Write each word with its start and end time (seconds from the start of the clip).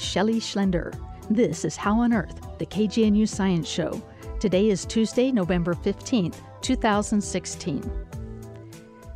Shelley 0.00 0.40
Schlender. 0.40 0.98
This 1.28 1.64
is 1.64 1.76
How 1.76 2.00
on 2.00 2.12
Earth, 2.12 2.40
the 2.58 2.66
KGNU 2.66 3.28
Science 3.28 3.68
Show. 3.68 4.02
Today 4.40 4.70
is 4.70 4.86
Tuesday, 4.86 5.30
November 5.30 5.74
15th, 5.74 6.36
2016. 6.62 7.88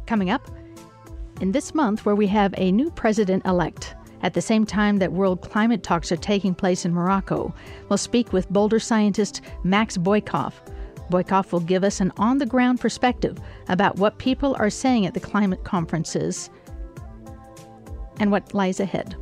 Coming 0.07 0.31
up, 0.31 0.47
in 1.41 1.53
this 1.53 1.75
month 1.75 2.05
where 2.05 2.15
we 2.15 2.27
have 2.27 2.55
a 2.59 2.71
new 2.71 2.91
president 2.91 3.45
elect, 3.47 3.97
at 4.23 4.35
the 4.35 4.43
same 4.43 4.67
time 4.67 4.99
that 4.99 5.13
world 5.13 5.41
climate 5.41 5.83
talks 5.83 6.13
are 6.13 6.17
taking 6.17 6.55
place 6.55 6.85
in 6.85 6.93
Morocco, 6.93 7.55
we'll 7.89 7.97
speak 7.97 8.33
with 8.33 8.51
Boulder 8.51 8.79
scientist 8.79 9.41
Max 9.65 9.97
Boykoff. 9.97 10.53
Boykoff 11.11 11.51
will 11.51 11.61
give 11.61 11.83
us 11.83 12.01
an 12.01 12.13
on 12.19 12.37
the 12.39 12.47
ground 12.47 12.81
perspective 12.81 13.39
about 13.69 13.97
what 13.97 14.19
people 14.19 14.55
are 14.59 14.71
saying 14.71 15.07
at 15.07 15.15
the 15.15 15.21
climate 15.21 15.65
conferences 15.65 16.51
and 18.21 18.31
what 18.31 18.53
lies 18.55 18.81
ahead. 18.81 19.17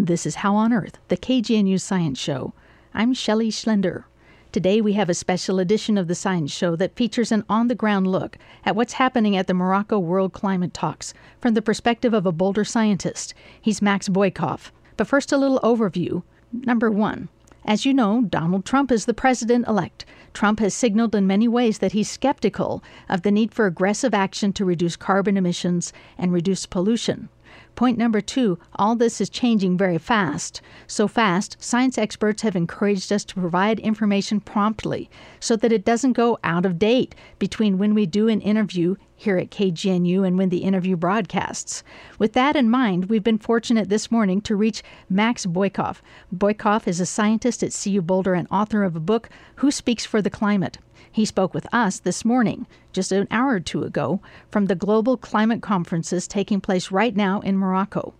This 0.00 0.26
is 0.26 0.36
How 0.36 0.54
on 0.54 0.72
Earth, 0.72 0.96
the 1.08 1.16
KGNU 1.16 1.80
Science 1.80 2.20
Show. 2.20 2.52
I'm 2.94 3.12
Shelley 3.12 3.50
Schlender. 3.50 4.04
Today 4.52 4.80
we 4.80 4.92
have 4.92 5.10
a 5.10 5.12
special 5.12 5.58
edition 5.58 5.98
of 5.98 6.06
the 6.06 6.14
Science 6.14 6.52
Show 6.52 6.76
that 6.76 6.94
features 6.94 7.32
an 7.32 7.44
on 7.48 7.66
the 7.66 7.74
ground 7.74 8.06
look 8.06 8.38
at 8.64 8.76
what's 8.76 8.92
happening 8.92 9.36
at 9.36 9.48
the 9.48 9.54
Morocco 9.54 9.98
World 9.98 10.32
Climate 10.32 10.72
Talks 10.72 11.14
from 11.40 11.54
the 11.54 11.62
perspective 11.62 12.14
of 12.14 12.26
a 12.26 12.30
Boulder 12.30 12.62
scientist. 12.62 13.34
He's 13.60 13.82
Max 13.82 14.08
Boykoff. 14.08 14.70
But 14.96 15.08
first, 15.08 15.32
a 15.32 15.36
little 15.36 15.58
overview. 15.64 16.22
Number 16.52 16.92
one, 16.92 17.28
as 17.64 17.84
you 17.84 17.92
know, 17.92 18.22
Donald 18.22 18.64
Trump 18.64 18.92
is 18.92 19.04
the 19.04 19.12
president 19.12 19.66
elect. 19.66 20.04
Trump 20.32 20.60
has 20.60 20.74
signaled 20.74 21.16
in 21.16 21.26
many 21.26 21.48
ways 21.48 21.78
that 21.78 21.90
he's 21.90 22.08
skeptical 22.08 22.84
of 23.08 23.22
the 23.22 23.32
need 23.32 23.52
for 23.52 23.66
aggressive 23.66 24.14
action 24.14 24.52
to 24.52 24.64
reduce 24.64 24.94
carbon 24.94 25.36
emissions 25.36 25.92
and 26.16 26.32
reduce 26.32 26.66
pollution. 26.66 27.30
Point 27.78 27.96
number 27.96 28.20
two 28.20 28.58
all 28.74 28.96
this 28.96 29.20
is 29.20 29.30
changing 29.30 29.78
very 29.78 29.98
fast. 29.98 30.60
So 30.88 31.06
fast, 31.06 31.56
science 31.60 31.96
experts 31.96 32.42
have 32.42 32.56
encouraged 32.56 33.12
us 33.12 33.24
to 33.26 33.36
provide 33.36 33.78
information 33.78 34.40
promptly 34.40 35.08
so 35.38 35.54
that 35.54 35.70
it 35.70 35.84
doesn't 35.84 36.14
go 36.14 36.40
out 36.42 36.66
of 36.66 36.80
date 36.80 37.14
between 37.38 37.78
when 37.78 37.94
we 37.94 38.04
do 38.04 38.26
an 38.26 38.40
interview 38.40 38.96
here 39.18 39.36
at 39.36 39.50
KGNU 39.50 40.24
and 40.24 40.38
when 40.38 40.48
the 40.48 40.58
interview 40.58 40.96
broadcasts. 40.96 41.82
With 42.20 42.34
that 42.34 42.54
in 42.54 42.70
mind, 42.70 43.06
we've 43.06 43.24
been 43.24 43.36
fortunate 43.36 43.88
this 43.88 44.12
morning 44.12 44.40
to 44.42 44.54
reach 44.54 44.82
Max 45.10 45.44
Boykoff. 45.44 45.96
Boykoff 46.34 46.86
is 46.86 47.00
a 47.00 47.06
scientist 47.06 47.64
at 47.64 47.76
CU 47.76 48.00
Boulder 48.00 48.34
and 48.34 48.46
author 48.48 48.84
of 48.84 48.94
a 48.94 49.00
book, 49.00 49.28
Who 49.56 49.72
Speaks 49.72 50.06
for 50.06 50.22
the 50.22 50.30
Climate? 50.30 50.78
He 51.10 51.24
spoke 51.24 51.52
with 51.52 51.66
us 51.74 51.98
this 51.98 52.24
morning, 52.24 52.68
just 52.92 53.10
an 53.10 53.26
hour 53.28 53.54
or 53.54 53.60
two 53.60 53.82
ago, 53.82 54.20
from 54.52 54.66
the 54.66 54.76
global 54.76 55.16
climate 55.16 55.62
conferences 55.62 56.28
taking 56.28 56.60
place 56.60 56.92
right 56.92 57.16
now 57.16 57.40
in 57.40 57.58
Morocco. 57.58 58.14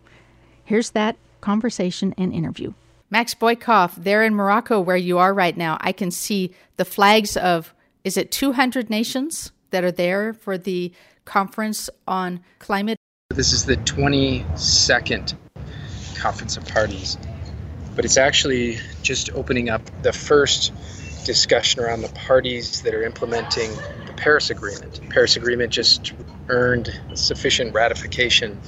Here's 0.65 0.91
that 0.91 1.17
conversation 1.41 2.13
and 2.19 2.33
interview. 2.33 2.73
Max 3.09 3.35
Boykoff, 3.35 3.95
there 3.95 4.25
in 4.25 4.35
Morocco, 4.35 4.81
where 4.81 4.97
you 4.97 5.17
are 5.19 5.33
right 5.33 5.57
now, 5.57 5.79
I 5.81 5.93
can 5.93 6.11
see 6.11 6.53
the 6.77 6.85
flags 6.85 7.37
of, 7.37 7.73
is 8.03 8.17
it 8.17 8.33
200 8.33 8.91
nations 8.91 9.53
that 9.71 9.85
are 9.85 9.93
there 9.93 10.33
for 10.33 10.59
the 10.59 10.93
conference 11.25 11.91
on 12.07 12.41
climate? 12.59 12.97
This 13.31 13.53
is 13.53 13.67
the 13.67 13.77
22nd 13.77 15.35
Conference 16.17 16.57
of 16.57 16.67
Parties, 16.67 17.17
but 17.95 18.05
it's 18.05 18.17
actually 18.17 18.79
just 19.03 19.31
opening 19.33 19.69
up 19.69 19.83
the 20.03 20.13
first 20.13 20.73
discussion 21.25 21.81
around 21.83 22.01
the 22.01 22.09
parties 22.09 22.83
that 22.83 22.95
are 22.95 23.03
implementing 23.03 23.71
the 24.07 24.15
Paris 24.17 24.51
Agreement. 24.51 24.95
The 24.95 25.07
Paris 25.09 25.37
Agreement 25.37 25.71
just 25.71 26.13
earned 26.49 26.91
sufficient 27.15 27.75
ratification, 27.75 28.59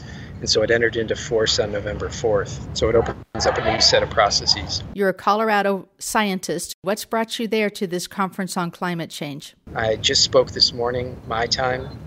and 0.41 0.49
so 0.49 0.63
it 0.63 0.71
entered 0.71 0.97
into 0.97 1.15
force 1.15 1.59
on 1.59 1.71
November 1.71 2.09
4th. 2.09 2.77
So 2.77 2.89
it 2.89 2.95
opens 2.95 3.47
up 3.47 3.59
a 3.59 3.73
new 3.73 3.81
set 3.81 4.03
of 4.03 4.11
processes. 4.11 4.83
You're 4.95 5.11
a 5.11 5.15
Colorado 5.15 5.89
scientist. 5.99 6.75
What's 6.83 7.05
brought 7.05 7.39
you 7.39 7.47
there 7.47 7.71
to 7.71 7.87
this 7.87 8.07
conference 8.07 8.57
on 8.57 8.71
climate 8.71 9.11
change? 9.11 9.55
I 9.75 9.97
just 9.97 10.25
spoke 10.25 10.51
this 10.51 10.73
morning, 10.73 11.21
my 11.29 11.47
time, 11.47 11.99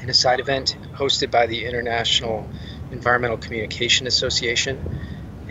in 0.00 0.08
a 0.08 0.14
side 0.14 0.40
event 0.40 0.76
hosted 0.94 1.30
by 1.30 1.46
the 1.46 1.66
International 1.66 2.48
Environmental 2.92 3.36
Communication 3.36 4.06
Association. 4.06 5.00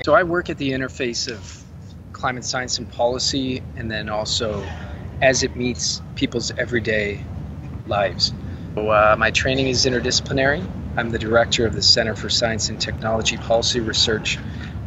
So 0.06 0.14
I 0.14 0.24
work 0.24 0.50
at 0.50 0.58
the 0.58 0.72
interface 0.72 1.30
of 1.30 1.64
climate 2.14 2.46
science 2.46 2.80
and 2.80 2.90
policy, 2.92 3.62
and 3.76 3.92
then 3.92 4.10
also 4.10 4.66
as 5.22 5.44
it 5.44 5.56
meets 5.56 6.02
people's 6.16 6.52
everyday 6.52 7.24
lives. 7.86 8.34
So, 8.76 8.90
uh, 8.90 9.16
my 9.18 9.32
training 9.32 9.68
is 9.68 9.86
interdisciplinary. 9.86 10.66
I'm 10.98 11.12
the 11.12 11.20
director 11.20 11.66
of 11.66 11.74
the 11.74 11.82
Center 11.82 12.16
for 12.16 12.30
Science 12.30 12.70
and 12.70 12.82
Technology 12.82 13.38
Policy 13.38 13.80
Research 13.80 14.38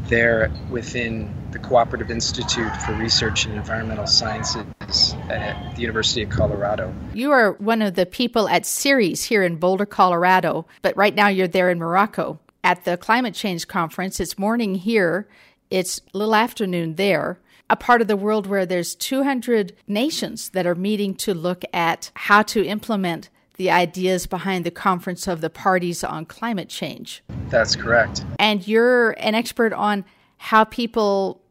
there 0.04 0.50
within 0.69 1.32
the 1.53 1.59
Cooperative 1.59 2.10
Institute 2.10 2.75
for 2.82 2.93
Research 2.94 3.47
in 3.47 3.53
Environmental 3.53 4.06
Sciences 4.06 5.15
at 5.31 5.75
the 5.76 5.81
University 5.81 6.22
of 6.22 6.31
Colorado. 6.31 6.93
You 7.15 7.31
are 7.31 7.53
one 7.53 7.81
of 7.81 7.94
the 7.94 8.06
people 8.06 8.48
at 8.48 8.66
CIRES 8.66 9.25
here 9.25 9.44
in 9.44 9.56
Boulder, 9.56 9.87
Colorado, 9.87 10.66
but 10.82 10.97
right 10.97 11.15
now 11.15 11.28
you're 11.28 11.48
there 11.48 11.71
in 11.71 11.78
Morocco 11.78 12.41
at 12.65 12.84
the 12.84 12.97
climate 12.97 13.34
change 13.34 13.69
conference. 13.69 14.19
It's 14.19 14.37
morning 14.37 14.75
here 14.75 15.28
it's 15.71 16.00
little 16.12 16.34
afternoon 16.34 16.97
there, 16.97 17.38
a 17.71 17.77
part 17.77 18.00
of 18.00 18.09
the 18.09 18.16
world 18.16 18.48
where 18.48 18.66
there's 18.66 18.97
200 18.97 19.72
nations 19.87 20.48
that 20.50 20.66
are 20.66 20.75
meeting 20.75 21.15
to 21.15 21.32
look 21.32 21.62
at 21.72 22.10
how 22.15 22.42
to 22.42 22.66
implement 22.66 23.31
the 23.60 23.71
ideas 23.71 24.26
behind 24.26 24.65
the 24.65 24.71
Conference 24.71 25.28
of 25.28 25.43
the 25.43 25.50
Parties 25.50 26.03
on 26.03 26.25
Climate 26.25 26.71
Change. 26.71 27.22
That's 27.50 27.76
correct. 27.76 28.25
And 28.38 28.66
you're 28.66 29.10
an 29.19 29.34
expert 29.34 29.75
on 29.75 30.06
how 30.38 30.65
people 30.65 31.43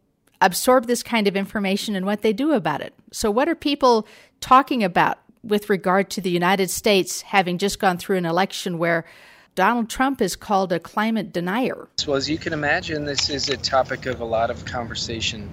absorb 0.41 0.87
this 0.87 1.03
kind 1.03 1.27
of 1.27 1.35
information 1.35 1.95
and 1.95 2.07
what 2.07 2.23
they 2.23 2.33
do 2.33 2.53
about 2.53 2.81
it. 2.81 2.95
So, 3.11 3.29
what 3.29 3.47
are 3.47 3.53
people 3.53 4.07
talking 4.41 4.83
about 4.83 5.19
with 5.43 5.69
regard 5.69 6.09
to 6.09 6.19
the 6.19 6.31
United 6.31 6.71
States 6.71 7.21
having 7.21 7.59
just 7.59 7.77
gone 7.77 7.99
through 7.99 8.17
an 8.17 8.25
election 8.25 8.79
where 8.79 9.05
Donald 9.53 9.87
Trump 9.87 10.19
is 10.19 10.35
called 10.35 10.73
a 10.73 10.79
climate 10.79 11.31
denier. 11.31 11.89
Well, 12.07 12.17
as 12.17 12.27
you 12.27 12.39
can 12.39 12.53
imagine, 12.53 13.05
this 13.05 13.29
is 13.29 13.49
a 13.49 13.57
topic 13.57 14.07
of 14.07 14.19
a 14.19 14.25
lot 14.25 14.49
of 14.49 14.65
conversation 14.65 15.47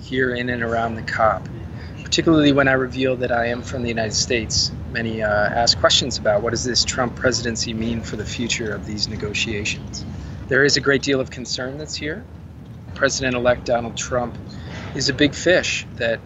here 0.00 0.36
in 0.36 0.50
and 0.50 0.62
around 0.62 0.94
the 0.94 1.02
COP. 1.02 1.48
Particularly 2.06 2.52
when 2.52 2.68
I 2.68 2.74
reveal 2.74 3.16
that 3.16 3.32
I 3.32 3.46
am 3.46 3.62
from 3.62 3.82
the 3.82 3.88
United 3.88 4.14
States, 4.14 4.70
many 4.92 5.24
uh, 5.24 5.28
ask 5.28 5.76
questions 5.76 6.18
about 6.18 6.40
what 6.40 6.50
does 6.50 6.62
this 6.62 6.84
Trump 6.84 7.16
presidency 7.16 7.74
mean 7.74 8.00
for 8.00 8.14
the 8.14 8.24
future 8.24 8.72
of 8.72 8.86
these 8.86 9.08
negotiations. 9.08 10.04
There 10.46 10.64
is 10.64 10.76
a 10.76 10.80
great 10.80 11.02
deal 11.02 11.20
of 11.20 11.30
concern 11.30 11.78
that's 11.78 11.96
here. 11.96 12.24
President-elect 12.94 13.64
Donald 13.64 13.96
Trump 13.96 14.38
is 14.94 15.08
a 15.08 15.12
big 15.12 15.34
fish. 15.34 15.84
That 15.96 16.20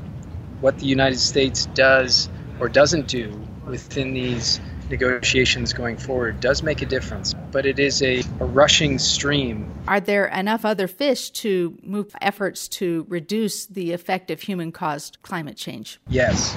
what 0.60 0.78
the 0.78 0.84
United 0.84 1.18
States 1.18 1.64
does 1.72 2.28
or 2.60 2.68
doesn't 2.68 3.08
do 3.08 3.42
within 3.66 4.12
these 4.12 4.60
negotiations 4.91 5.73
going 5.73 5.97
forward 5.97 6.41
does 6.41 6.62
make 6.62 6.83
a 6.83 6.87
difference, 6.87 7.34
but 7.53 7.65
it 7.65 7.78
is 7.78 8.03
a, 8.03 8.23
a, 8.41 8.45
rushing 8.45 8.99
stream. 8.99 9.73
Are 9.87 10.01
there 10.01 10.27
enough 10.27 10.65
other 10.65 10.89
fish 10.89 11.31
to 11.31 11.78
move 11.83 12.15
efforts 12.21 12.69
to 12.69 13.06
reduce 13.09 13.67
the 13.67 13.93
effect 13.93 14.31
of 14.31 14.41
human 14.41 14.72
caused 14.72 15.22
climate 15.22 15.57
change? 15.57 16.01
Yes. 16.09 16.57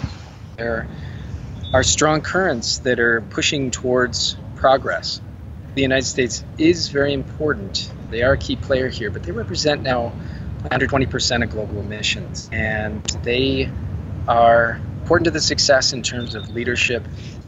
There 0.57 0.87
are 1.73 1.83
strong 1.83 2.21
currents 2.21 2.79
that 2.79 2.99
are 2.99 3.21
pushing 3.21 3.71
towards 3.71 4.35
progress. 4.55 5.21
The 5.75 5.81
United 5.81 6.05
States 6.05 6.43
is 6.57 6.89
very 6.89 7.13
important. 7.13 7.91
They 8.09 8.23
are 8.23 8.33
a 8.33 8.37
key 8.37 8.55
player 8.55 8.89
here, 8.89 9.09
but 9.09 9.23
they 9.23 9.31
represent 9.31 9.81
now 9.81 10.13
under 10.69 10.87
20% 10.87 11.43
of 11.43 11.49
global 11.49 11.79
emissions, 11.79 12.49
and 12.51 13.03
they 13.23 13.69
are 14.27 14.79
important 15.01 15.25
to 15.25 15.31
the 15.31 15.41
success 15.41 15.93
in 15.93 16.01
terms 16.01 16.35
of 16.35 16.49
leadership, 16.51 17.03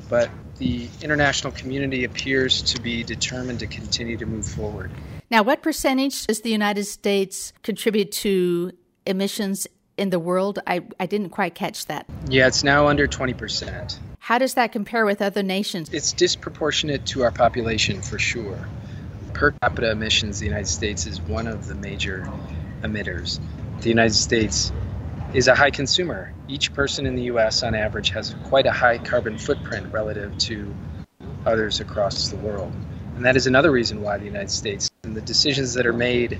but 0.09 0.29
the 0.57 0.87
international 1.01 1.51
community 1.53 2.03
appears 2.05 2.61
to 2.61 2.81
be 2.81 3.03
determined 3.03 3.59
to 3.59 3.67
continue 3.67 4.17
to 4.17 4.25
move 4.25 4.45
forward. 4.45 4.91
Now, 5.29 5.43
what 5.43 5.61
percentage 5.61 6.27
does 6.27 6.41
the 6.41 6.51
United 6.51 6.85
States 6.85 7.51
contribute 7.63 8.11
to 8.13 8.71
emissions 9.05 9.67
in 9.97 10.09
the 10.09 10.19
world? 10.19 10.59
I, 10.67 10.81
I 10.99 11.07
didn't 11.07 11.29
quite 11.29 11.55
catch 11.55 11.87
that. 11.87 12.05
Yeah, 12.29 12.47
it's 12.47 12.63
now 12.63 12.87
under 12.87 13.07
20%. 13.07 13.97
How 14.19 14.37
does 14.37 14.55
that 14.55 14.71
compare 14.71 15.05
with 15.05 15.21
other 15.21 15.43
nations? 15.43 15.89
It's 15.93 16.13
disproportionate 16.13 17.05
to 17.07 17.23
our 17.23 17.31
population 17.31 18.01
for 18.01 18.17
sure. 18.17 18.67
Per 19.33 19.51
capita 19.51 19.91
emissions, 19.91 20.39
the 20.39 20.45
United 20.45 20.67
States 20.67 21.05
is 21.05 21.21
one 21.21 21.47
of 21.47 21.67
the 21.67 21.75
major 21.75 22.27
emitters. 22.81 23.39
The 23.81 23.89
United 23.89 24.15
States 24.15 24.71
is 25.35 25.49
a 25.49 25.53
high 25.53 25.69
consumer. 25.69 26.33
Each 26.47 26.73
person 26.73 27.05
in 27.05 27.13
the 27.13 27.23
US 27.23 27.61
on 27.61 27.75
average 27.75 28.09
has 28.11 28.33
quite 28.45 28.65
a 28.65 28.71
high 28.71 28.97
carbon 28.97 29.37
footprint 29.37 29.91
relative 29.91 30.37
to 30.37 30.73
others 31.45 31.81
across 31.81 32.29
the 32.29 32.37
world. 32.37 32.71
And 33.17 33.25
that 33.25 33.35
is 33.35 33.45
another 33.45 33.69
reason 33.69 34.01
why 34.01 34.17
the 34.17 34.23
United 34.23 34.49
States 34.49 34.89
and 35.03 35.13
the 35.13 35.21
decisions 35.21 35.73
that 35.73 35.85
are 35.85 35.93
made 35.93 36.39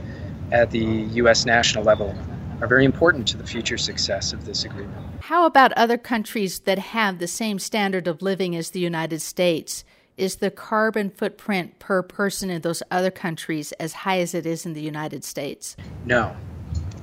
at 0.54 0.72
the 0.72 0.80
U.S. 0.80 1.46
national 1.46 1.84
level 1.84 2.16
are 2.62 2.68
very 2.68 2.86
important 2.86 3.28
to 3.28 3.38
the 3.38 3.46
future 3.46 3.78
success 3.78 4.32
of 4.32 4.46
this 4.46 4.64
agreement. 4.64 4.96
How 5.20 5.46
about 5.46 5.74
other 5.74 5.98
countries 5.98 6.60
that 6.60 6.80
have 6.80 7.20
the 7.20 7.28
same 7.28 7.60
standard 7.60 8.08
of 8.08 8.22
living 8.22 8.56
as 8.56 8.70
the 8.70 8.80
United 8.80 9.22
States? 9.22 9.84
Is 10.16 10.38
the 10.38 10.52
carbon 10.52 11.10
footprint 11.10 11.80
per 11.80 12.02
person 12.02 12.50
in 12.50 12.62
those 12.62 12.82
other 12.90 13.12
countries 13.12 13.74
as 13.74 13.92
high 13.92 14.20
as 14.20 14.34
it 14.34 14.46
is 14.46 14.66
in 14.66 14.72
the 14.72 14.82
United 14.82 15.26
States? 15.26 15.76
No. 16.06 16.34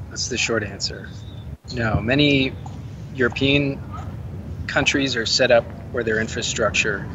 That's 0.09 0.29
the 0.29 0.38
short 0.38 0.65
answer. 0.65 1.11
No. 1.75 2.01
Many 2.01 2.53
European 3.15 3.79
countries 4.67 5.17
are 5.17 5.27
set 5.27 5.51
up 5.51 5.65
where 5.93 6.05
their 6.05 6.21
infrastructure, 6.21 7.07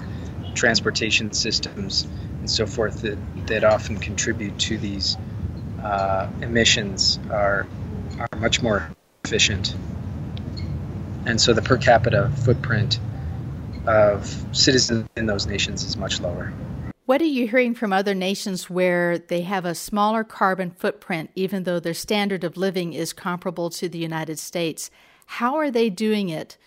transportation 0.54 1.31
systems, 1.31 2.07
and 2.39 2.50
so 2.50 2.65
forth 2.65 3.01
that, 3.01 3.18
that 3.48 3.63
often 3.63 3.98
contribute 3.98 4.57
to 4.59 4.77
these 4.77 5.18
uh, 5.81 6.27
emissions 6.42 7.19
are, 7.30 7.65
are 8.19 8.39
much 8.39 8.62
more 8.62 8.89
efficient. 9.24 9.75
And 11.25 11.39
so 11.42 11.54
the 11.54 11.62
per 11.62 11.77
capita 11.77 12.30
footprint 12.30 13.00
of 13.86 14.45
citizens 14.51 15.07
in 15.15 15.25
those 15.25 15.45
nations 15.48 15.83
is 15.83 15.98
much 15.98 16.21
lower. 16.21 16.51
What 17.07 17.21
are 17.21 17.24
you 17.24 17.48
hearing 17.48 17.74
from 17.74 17.94
other 17.94 18.13
nations 18.13 18.69
where 18.69 19.18
they 19.18 19.44
have 19.44 19.63
a 19.63 19.74
smaller 19.74 20.25
carbon 20.25 20.71
footprint, 20.71 21.30
even 21.36 21.63
though 21.63 21.80
their 21.80 21.94
standard 21.94 22.44
of 22.44 22.57
living 22.57 22.92
is 22.92 23.13
comparable 23.13 23.69
to 23.69 23.88
the 23.88 23.98
United 23.98 24.38
States? 24.39 24.92
How 25.25 25.56
are 25.56 25.71
they 25.71 25.89
doing 25.89 26.27
it 26.27 26.57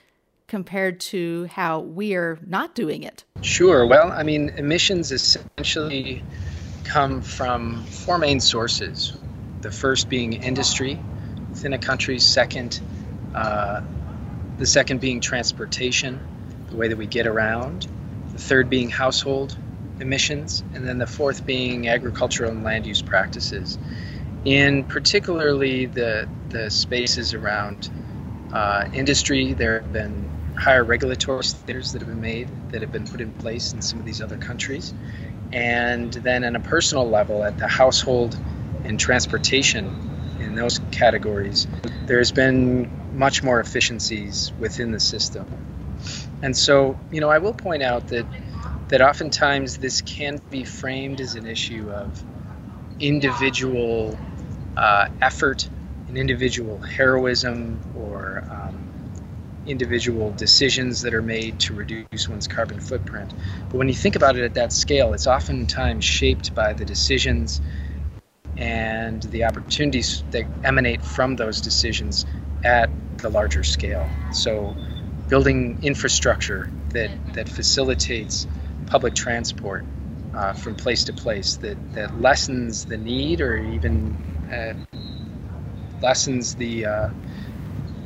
compared 0.49 0.99
to 1.01 1.45
how 1.53 1.81
we 1.81 2.15
are 2.15 2.39
not 2.47 2.75
doing 2.75 3.03
it? 3.03 3.23
Sure. 3.43 3.85
Well, 3.85 4.11
I 4.13 4.23
mean, 4.23 4.49
emissions 4.57 5.13
essentially 5.13 6.25
come 6.85 7.21
from 7.21 7.85
four 7.85 8.17
main 8.17 8.41
sources. 8.41 9.19
The 9.61 9.71
first 9.71 10.09
being 10.09 10.43
industry 10.43 10.99
within 11.51 11.75
a 11.75 11.79
country, 11.79 12.19
second, 12.19 12.81
uh, 13.35 13.83
the 14.57 14.65
second 14.65 15.03
being 15.03 15.21
transportation, 15.21 16.19
the 16.71 16.77
way 16.77 16.89
that 16.89 16.97
we 16.97 17.05
get 17.05 17.27
around, 17.27 17.87
the 18.33 18.39
third 18.39 18.71
being 18.71 18.89
household 18.89 19.55
emissions, 20.00 20.62
and 20.75 20.87
then 20.87 20.99
the 20.99 21.06
fourth 21.06 21.47
being 21.47 21.88
agricultural 21.88 22.50
and 22.50 22.64
land 22.64 22.87
use 22.87 23.02
practices. 23.02 23.79
In 24.44 24.85
particularly 24.85 25.87
the, 25.87 26.29
the 26.49 26.70
spaces 26.70 27.35
around 27.35 27.91
uh, 28.52 28.88
industry, 28.93 29.52
there 29.52 29.81
have 29.81 29.93
been 29.93 30.31
higher 30.56 30.85
regulatory 30.85 31.44
standards 31.44 31.93
that 31.93 32.02
have 32.02 32.08
been 32.08 32.20
made 32.20 32.49
that 32.70 32.82
have 32.82 32.93
been 32.93 33.06
put 33.06 33.20
in 33.20 33.32
place 33.32 33.73
in 33.73 33.81
some 33.81 33.99
of 33.99 34.05
these 34.05 34.20
other 34.20 34.37
countries. 34.37 34.93
And 35.52 36.12
then, 36.12 36.44
on 36.44 36.55
a 36.55 36.61
personal 36.61 37.08
level, 37.08 37.43
at 37.43 37.58
the 37.58 37.67
household 37.67 38.38
and 38.85 38.99
transportation 38.99 40.37
in 40.41 40.55
those 40.55 40.81
categories, 40.91 41.67
there's 42.06 42.32
been 42.32 42.91
much 43.14 43.43
more 43.43 43.61
efficiencies 43.61 44.53
within 44.58 44.93
the 44.93 45.00
system. 45.00 45.46
And 46.43 46.56
so, 46.56 46.99
you 47.11 47.20
know, 47.20 47.29
I 47.29 47.38
will 47.38 47.53
point 47.53 47.82
out 47.82 48.08
that 48.08 48.26
that 48.91 49.01
oftentimes 49.01 49.79
this 49.79 50.01
can 50.01 50.41
be 50.51 50.65
framed 50.65 51.21
as 51.21 51.37
an 51.37 51.47
issue 51.47 51.89
of 51.91 52.25
individual 52.99 54.19
uh, 54.77 55.07
effort, 55.23 55.69
an 56.09 56.17
individual 56.17 56.79
heroism, 56.79 57.81
or 57.97 58.45
um, 58.51 58.75
individual 59.65 60.33
decisions 60.33 61.03
that 61.03 61.15
are 61.15 61.23
made 61.23 61.57
to 61.61 61.73
reduce 61.73 62.29
one's 62.29 62.49
carbon 62.49 62.81
footprint. 62.81 63.33
But 63.69 63.79
when 63.79 63.89
you 63.89 63.95
think 63.95 64.17
about 64.17 64.37
it 64.37 64.43
at 64.43 64.55
that 64.55 64.73
scale, 64.73 65.13
it's 65.13 65.29
oftentimes 65.29 66.05
shaped 66.05 66.53
by 66.55 66.73
the 66.73 66.85
decisions 66.85 67.61
and 68.57 69.23
the 69.23 69.45
opportunities 69.45 70.25
that 70.33 70.47
emanate 70.65 71.03
from 71.03 71.37
those 71.37 71.61
decisions 71.61 72.27
at 72.65 72.91
the 73.19 73.29
larger 73.29 73.63
scale. 73.63 74.09
So, 74.33 74.75
building 75.29 75.79
infrastructure 75.81 76.69
that, 76.91 77.13
that 77.35 77.49
facilitates 77.49 78.49
public 78.91 79.15
transport 79.15 79.85
uh, 80.35 80.53
from 80.53 80.75
place 80.75 81.05
to 81.05 81.13
place 81.13 81.57
that, 81.57 81.77
that 81.95 82.21
lessens 82.21 82.85
the 82.85 82.97
need 82.97 83.41
or 83.41 83.57
even 83.57 84.17
uh, 84.53 84.75
lessens 86.03 86.57
the 86.57 86.85
uh, 86.85 87.11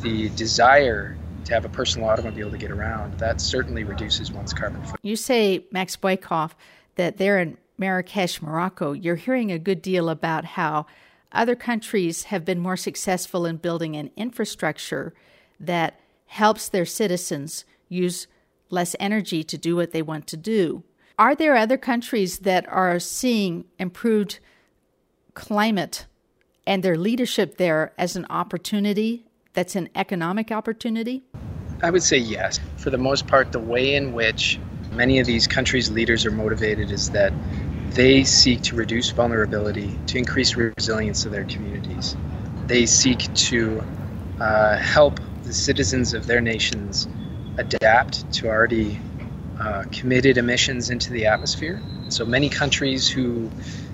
the 0.00 0.28
desire 0.30 1.16
to 1.46 1.54
have 1.54 1.64
a 1.64 1.68
personal 1.68 2.08
automobile 2.08 2.50
to 2.50 2.58
get 2.58 2.70
around. 2.70 3.18
That 3.18 3.40
certainly 3.40 3.84
reduces 3.84 4.30
one's 4.30 4.52
carbon 4.52 4.80
footprint. 4.82 5.00
You 5.02 5.16
say, 5.16 5.64
Max 5.70 5.96
Boykoff, 5.96 6.52
that 6.96 7.16
there 7.16 7.38
in 7.38 7.56
Marrakesh, 7.78 8.42
Morocco, 8.42 8.92
you're 8.92 9.16
hearing 9.16 9.50
a 9.50 9.58
good 9.58 9.80
deal 9.80 10.08
about 10.08 10.44
how 10.44 10.86
other 11.32 11.56
countries 11.56 12.24
have 12.24 12.44
been 12.44 12.58
more 12.60 12.76
successful 12.76 13.46
in 13.46 13.56
building 13.56 13.96
an 13.96 14.10
infrastructure 14.16 15.14
that 15.58 15.98
helps 16.26 16.68
their 16.68 16.84
citizens 16.84 17.64
use 17.88 18.26
less 18.70 18.96
energy 18.98 19.42
to 19.44 19.58
do 19.58 19.76
what 19.76 19.92
they 19.92 20.02
want 20.02 20.26
to 20.28 20.36
do. 20.36 20.82
Are 21.18 21.34
there 21.34 21.54
other 21.54 21.76
countries 21.76 22.40
that 22.40 22.68
are 22.68 22.98
seeing 22.98 23.64
improved 23.78 24.40
climate 25.34 26.06
and 26.66 26.82
their 26.82 26.96
leadership 26.96 27.56
there 27.56 27.92
as 27.98 28.16
an 28.16 28.26
opportunity 28.30 29.24
that's 29.52 29.76
an 29.76 29.88
economic 29.94 30.50
opportunity? 30.50 31.22
I 31.82 31.90
would 31.90 32.02
say 32.02 32.16
yes. 32.16 32.58
For 32.76 32.90
the 32.90 32.98
most 32.98 33.26
part, 33.26 33.52
the 33.52 33.60
way 33.60 33.94
in 33.94 34.12
which 34.12 34.58
many 34.92 35.18
of 35.18 35.26
these 35.26 35.46
countries' 35.46 35.90
leaders 35.90 36.24
are 36.26 36.30
motivated 36.30 36.90
is 36.90 37.10
that 37.10 37.32
they 37.90 38.24
seek 38.24 38.62
to 38.62 38.76
reduce 38.76 39.10
vulnerability, 39.10 39.96
to 40.08 40.18
increase 40.18 40.56
resilience 40.56 41.24
of 41.26 41.32
their 41.32 41.44
communities. 41.44 42.16
They 42.66 42.86
seek 42.86 43.32
to 43.34 43.84
uh, 44.40 44.76
help 44.78 45.20
the 45.44 45.52
citizens 45.52 46.14
of 46.14 46.26
their 46.26 46.40
nations 46.40 47.06
adapt 47.58 48.30
to 48.34 48.48
already 48.48 48.98
uh, 49.58 49.84
committed 49.92 50.36
emissions 50.38 50.90
into 50.90 51.12
the 51.12 51.26
atmosphere. 51.26 51.80
So 52.08 52.24
many 52.24 52.48
countries 52.48 53.08
who 53.08 53.50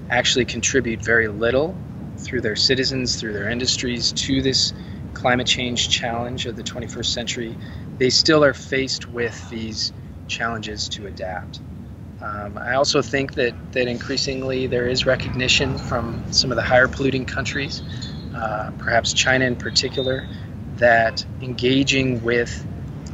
actually 0.09 0.45
contribute 0.45 1.03
very 1.03 1.29
little 1.29 1.77
through 2.19 2.41
their 2.41 2.57
citizens, 2.57 3.17
through 3.21 3.33
their 3.33 3.49
industries 3.49 4.13
to 4.13 4.43
this 4.43 4.73
climate 5.15 5.47
change 5.47 5.89
challenge 5.89 6.47
of 6.47 6.57
the 6.57 6.63
21st 6.63 7.07
century, 7.07 7.57
they 7.99 8.11
still 8.11 8.45
are 8.45 8.55
faced 8.55 9.09
with 9.11 9.49
these 9.51 9.93
challenges 10.29 10.89
to 10.89 11.07
adapt. 11.07 11.61
Um, 12.23 12.59
I 12.59 12.75
also 12.75 13.03
think 13.03 13.35
that, 13.35 13.55
that 13.73 13.89
increasingly 13.89 14.67
there 14.67 14.89
is 14.89 15.07
recognition 15.07 15.77
from 15.79 16.23
some 16.33 16.51
of 16.51 16.57
the 16.57 16.63
higher 16.63 16.89
polluting 16.89 17.25
countries, 17.25 17.83
uh, 18.35 18.71
perhaps 18.79 19.13
China 19.13 19.47
in 19.47 19.57
particular, 19.57 20.27
that 20.77 21.25
engaging 21.41 22.23
with 22.23 22.67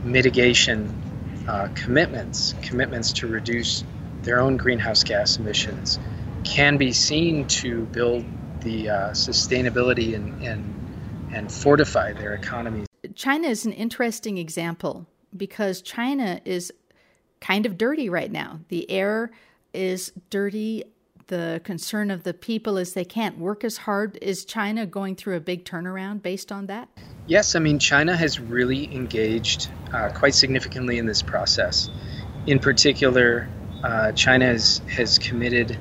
mitigation 0.06 1.02
uh, 1.48 1.68
commitments, 1.74 2.54
commitments 2.62 3.12
to 3.12 3.26
reduce 3.26 3.84
their 4.22 4.40
own 4.40 4.56
greenhouse 4.56 5.04
gas 5.04 5.36
emissions, 5.36 5.98
can 6.44 6.76
be 6.76 6.92
seen 6.92 7.46
to 7.46 7.84
build 7.86 8.24
the 8.60 8.88
uh, 8.88 9.10
sustainability 9.10 10.14
and, 10.14 10.42
and, 10.42 11.30
and 11.32 11.52
fortify 11.52 12.12
their 12.12 12.34
economies. 12.34 12.86
China 13.14 13.48
is 13.48 13.64
an 13.64 13.72
interesting 13.72 14.38
example 14.38 15.06
because 15.36 15.82
China 15.82 16.40
is 16.44 16.72
kind 17.40 17.66
of 17.66 17.78
dirty 17.78 18.08
right 18.08 18.32
now. 18.32 18.60
The 18.68 18.90
air 18.90 19.30
is 19.72 20.12
dirty. 20.30 20.84
The 21.28 21.60
concern 21.64 22.12
of 22.12 22.22
the 22.22 22.32
people 22.32 22.78
is 22.78 22.92
they 22.92 23.04
can't 23.04 23.36
work 23.36 23.64
as 23.64 23.78
hard. 23.78 24.16
Is 24.22 24.44
China 24.44 24.86
going 24.86 25.16
through 25.16 25.36
a 25.36 25.40
big 25.40 25.64
turnaround 25.64 26.22
based 26.22 26.52
on 26.52 26.66
that? 26.66 26.88
Yes, 27.26 27.56
I 27.56 27.58
mean, 27.58 27.80
China 27.80 28.16
has 28.16 28.38
really 28.38 28.94
engaged 28.94 29.68
uh, 29.92 30.10
quite 30.10 30.34
significantly 30.36 30.98
in 30.98 31.06
this 31.06 31.22
process. 31.22 31.90
In 32.46 32.60
particular, 32.60 33.48
uh, 33.82 34.12
China 34.12 34.46
has, 34.46 34.80
has 34.88 35.18
committed 35.18 35.76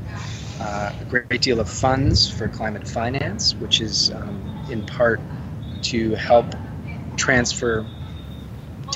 uh, 0.60 0.94
a 1.00 1.06
great 1.06 1.42
deal 1.42 1.60
of 1.60 1.70
funds 1.70 2.28
for 2.28 2.48
climate 2.48 2.88
finance, 2.88 3.54
which 3.54 3.82
is 3.82 4.10
um, 4.12 4.66
in 4.72 4.84
part 4.84 5.22
to 5.84 6.16
help 6.16 6.56
transfer 7.18 7.86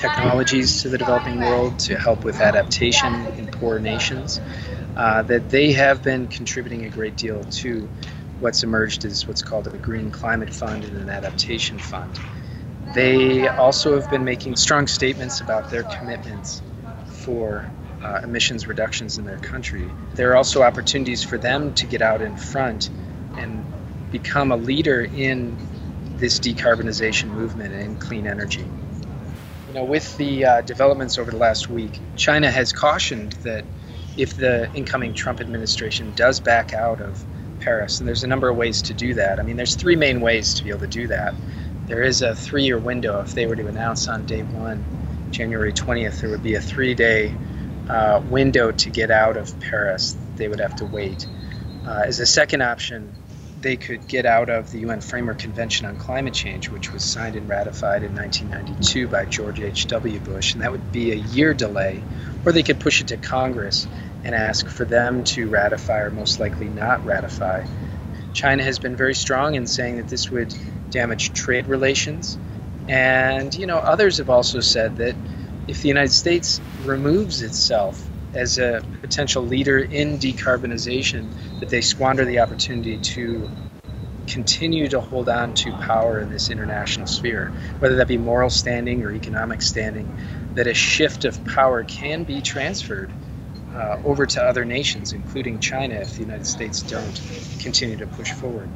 technologies 0.00 0.82
to 0.82 0.88
the 0.88 0.96
developing 0.96 1.40
world 1.40 1.78
to 1.78 1.98
help 1.98 2.24
with 2.24 2.40
adaptation 2.40 3.26
in 3.36 3.46
poor 3.46 3.78
nations. 3.78 4.40
Uh, 4.96 5.22
that 5.22 5.50
they 5.50 5.72
have 5.72 6.02
been 6.02 6.26
contributing 6.26 6.84
a 6.84 6.88
great 6.88 7.16
deal 7.16 7.44
to 7.44 7.88
what's 8.40 8.62
emerged 8.62 9.04
as 9.04 9.28
what's 9.28 9.42
called 9.42 9.66
a 9.66 9.76
Green 9.78 10.10
Climate 10.10 10.52
Fund 10.52 10.84
and 10.84 10.96
an 10.96 11.10
Adaptation 11.10 11.78
Fund. 11.78 12.18
They 12.94 13.46
also 13.46 13.94
have 14.00 14.10
been 14.10 14.24
making 14.24 14.56
strong 14.56 14.86
statements 14.86 15.40
about 15.40 15.70
their 15.70 15.84
commitments 15.84 16.62
for 17.06 17.70
uh, 18.02 18.20
emissions 18.24 18.66
reductions 18.66 19.18
in 19.18 19.26
their 19.26 19.36
country. 19.36 19.86
There 20.14 20.30
are 20.32 20.36
also 20.36 20.62
opportunities 20.62 21.22
for 21.22 21.36
them 21.36 21.74
to 21.74 21.86
get 21.86 22.00
out 22.00 22.22
in 22.22 22.36
front 22.36 22.90
and 23.36 23.64
become 24.10 24.50
a 24.50 24.56
leader 24.56 25.02
in 25.02 25.58
this 26.16 26.40
decarbonization 26.40 27.28
movement 27.28 27.74
and 27.74 28.00
clean 28.00 28.26
energy. 28.26 28.64
You 29.70 29.76
know, 29.76 29.84
with 29.84 30.16
the 30.16 30.44
uh, 30.44 30.60
developments 30.62 31.16
over 31.16 31.30
the 31.30 31.36
last 31.36 31.70
week, 31.70 32.00
China 32.16 32.50
has 32.50 32.72
cautioned 32.72 33.34
that 33.44 33.64
if 34.16 34.36
the 34.36 34.68
incoming 34.74 35.14
Trump 35.14 35.40
administration 35.40 36.12
does 36.16 36.40
back 36.40 36.74
out 36.74 37.00
of 37.00 37.24
Paris. 37.60 38.00
And 38.00 38.08
there's 38.08 38.24
a 38.24 38.26
number 38.26 38.48
of 38.48 38.56
ways 38.56 38.82
to 38.82 38.94
do 38.94 39.14
that. 39.14 39.38
I 39.38 39.44
mean, 39.44 39.56
there's 39.56 39.76
three 39.76 39.94
main 39.94 40.20
ways 40.20 40.54
to 40.54 40.64
be 40.64 40.70
able 40.70 40.80
to 40.80 40.86
do 40.88 41.06
that. 41.06 41.34
There 41.86 42.02
is 42.02 42.20
a 42.20 42.34
three 42.34 42.64
year 42.64 42.78
window. 42.78 43.20
If 43.20 43.34
they 43.34 43.46
were 43.46 43.54
to 43.54 43.68
announce 43.68 44.08
on 44.08 44.26
day 44.26 44.42
one, 44.42 44.84
January 45.30 45.72
20th, 45.72 46.20
there 46.20 46.30
would 46.30 46.42
be 46.42 46.56
a 46.56 46.60
three 46.60 46.94
day 46.94 47.32
uh, 47.88 48.20
window 48.28 48.72
to 48.72 48.90
get 48.90 49.12
out 49.12 49.36
of 49.36 49.60
Paris. 49.60 50.16
They 50.34 50.48
would 50.48 50.58
have 50.58 50.74
to 50.76 50.84
wait. 50.84 51.28
Uh, 51.86 52.02
as 52.06 52.18
a 52.18 52.26
second 52.26 52.62
option, 52.62 53.14
they 53.62 53.76
could 53.76 54.06
get 54.08 54.26
out 54.26 54.48
of 54.48 54.70
the 54.70 54.80
UN 54.80 55.00
Framework 55.00 55.38
Convention 55.38 55.86
on 55.86 55.96
Climate 55.96 56.34
Change, 56.34 56.70
which 56.70 56.92
was 56.92 57.04
signed 57.04 57.36
and 57.36 57.48
ratified 57.48 58.02
in 58.02 58.14
1992 58.14 59.08
by 59.08 59.24
George 59.26 59.60
H.W. 59.60 60.20
Bush, 60.20 60.54
and 60.54 60.62
that 60.62 60.72
would 60.72 60.92
be 60.92 61.12
a 61.12 61.16
year 61.16 61.52
delay, 61.52 62.02
or 62.44 62.52
they 62.52 62.62
could 62.62 62.80
push 62.80 63.00
it 63.00 63.08
to 63.08 63.16
Congress 63.16 63.86
and 64.24 64.34
ask 64.34 64.68
for 64.68 64.84
them 64.84 65.24
to 65.24 65.48
ratify 65.48 66.00
or 66.00 66.10
most 66.10 66.40
likely 66.40 66.68
not 66.68 67.04
ratify. 67.04 67.64
China 68.32 68.62
has 68.62 68.78
been 68.78 68.96
very 68.96 69.14
strong 69.14 69.54
in 69.54 69.66
saying 69.66 69.96
that 69.96 70.08
this 70.08 70.30
would 70.30 70.54
damage 70.90 71.32
trade 71.32 71.66
relations. 71.66 72.38
And, 72.88 73.54
you 73.54 73.66
know, 73.66 73.78
others 73.78 74.18
have 74.18 74.30
also 74.30 74.60
said 74.60 74.96
that 74.96 75.16
if 75.68 75.82
the 75.82 75.88
United 75.88 76.12
States 76.12 76.60
removes 76.82 77.42
itself 77.42 78.09
as 78.34 78.58
a 78.58 78.82
potential 79.00 79.42
leader 79.42 79.78
in 79.78 80.18
decarbonization, 80.18 81.60
that 81.60 81.68
they 81.68 81.80
squander 81.80 82.24
the 82.24 82.40
opportunity 82.40 82.98
to 82.98 83.50
continue 84.26 84.88
to 84.88 85.00
hold 85.00 85.28
on 85.28 85.54
to 85.54 85.72
power 85.72 86.20
in 86.20 86.30
this 86.30 86.50
international 86.50 87.06
sphere, 87.06 87.52
whether 87.80 87.96
that 87.96 88.08
be 88.08 88.16
moral 88.16 88.50
standing 88.50 89.02
or 89.02 89.12
economic 89.12 89.60
standing, 89.60 90.16
that 90.54 90.66
a 90.66 90.74
shift 90.74 91.24
of 91.24 91.44
power 91.44 91.82
can 91.84 92.22
be 92.22 92.40
transferred 92.40 93.10
uh, 93.74 94.00
over 94.04 94.26
to 94.26 94.42
other 94.42 94.64
nations, 94.64 95.12
including 95.12 95.58
China, 95.58 95.94
if 95.94 96.14
the 96.14 96.20
United 96.20 96.46
States 96.46 96.82
don't 96.82 97.20
continue 97.60 97.96
to 97.96 98.06
push 98.06 98.32
forward. 98.32 98.68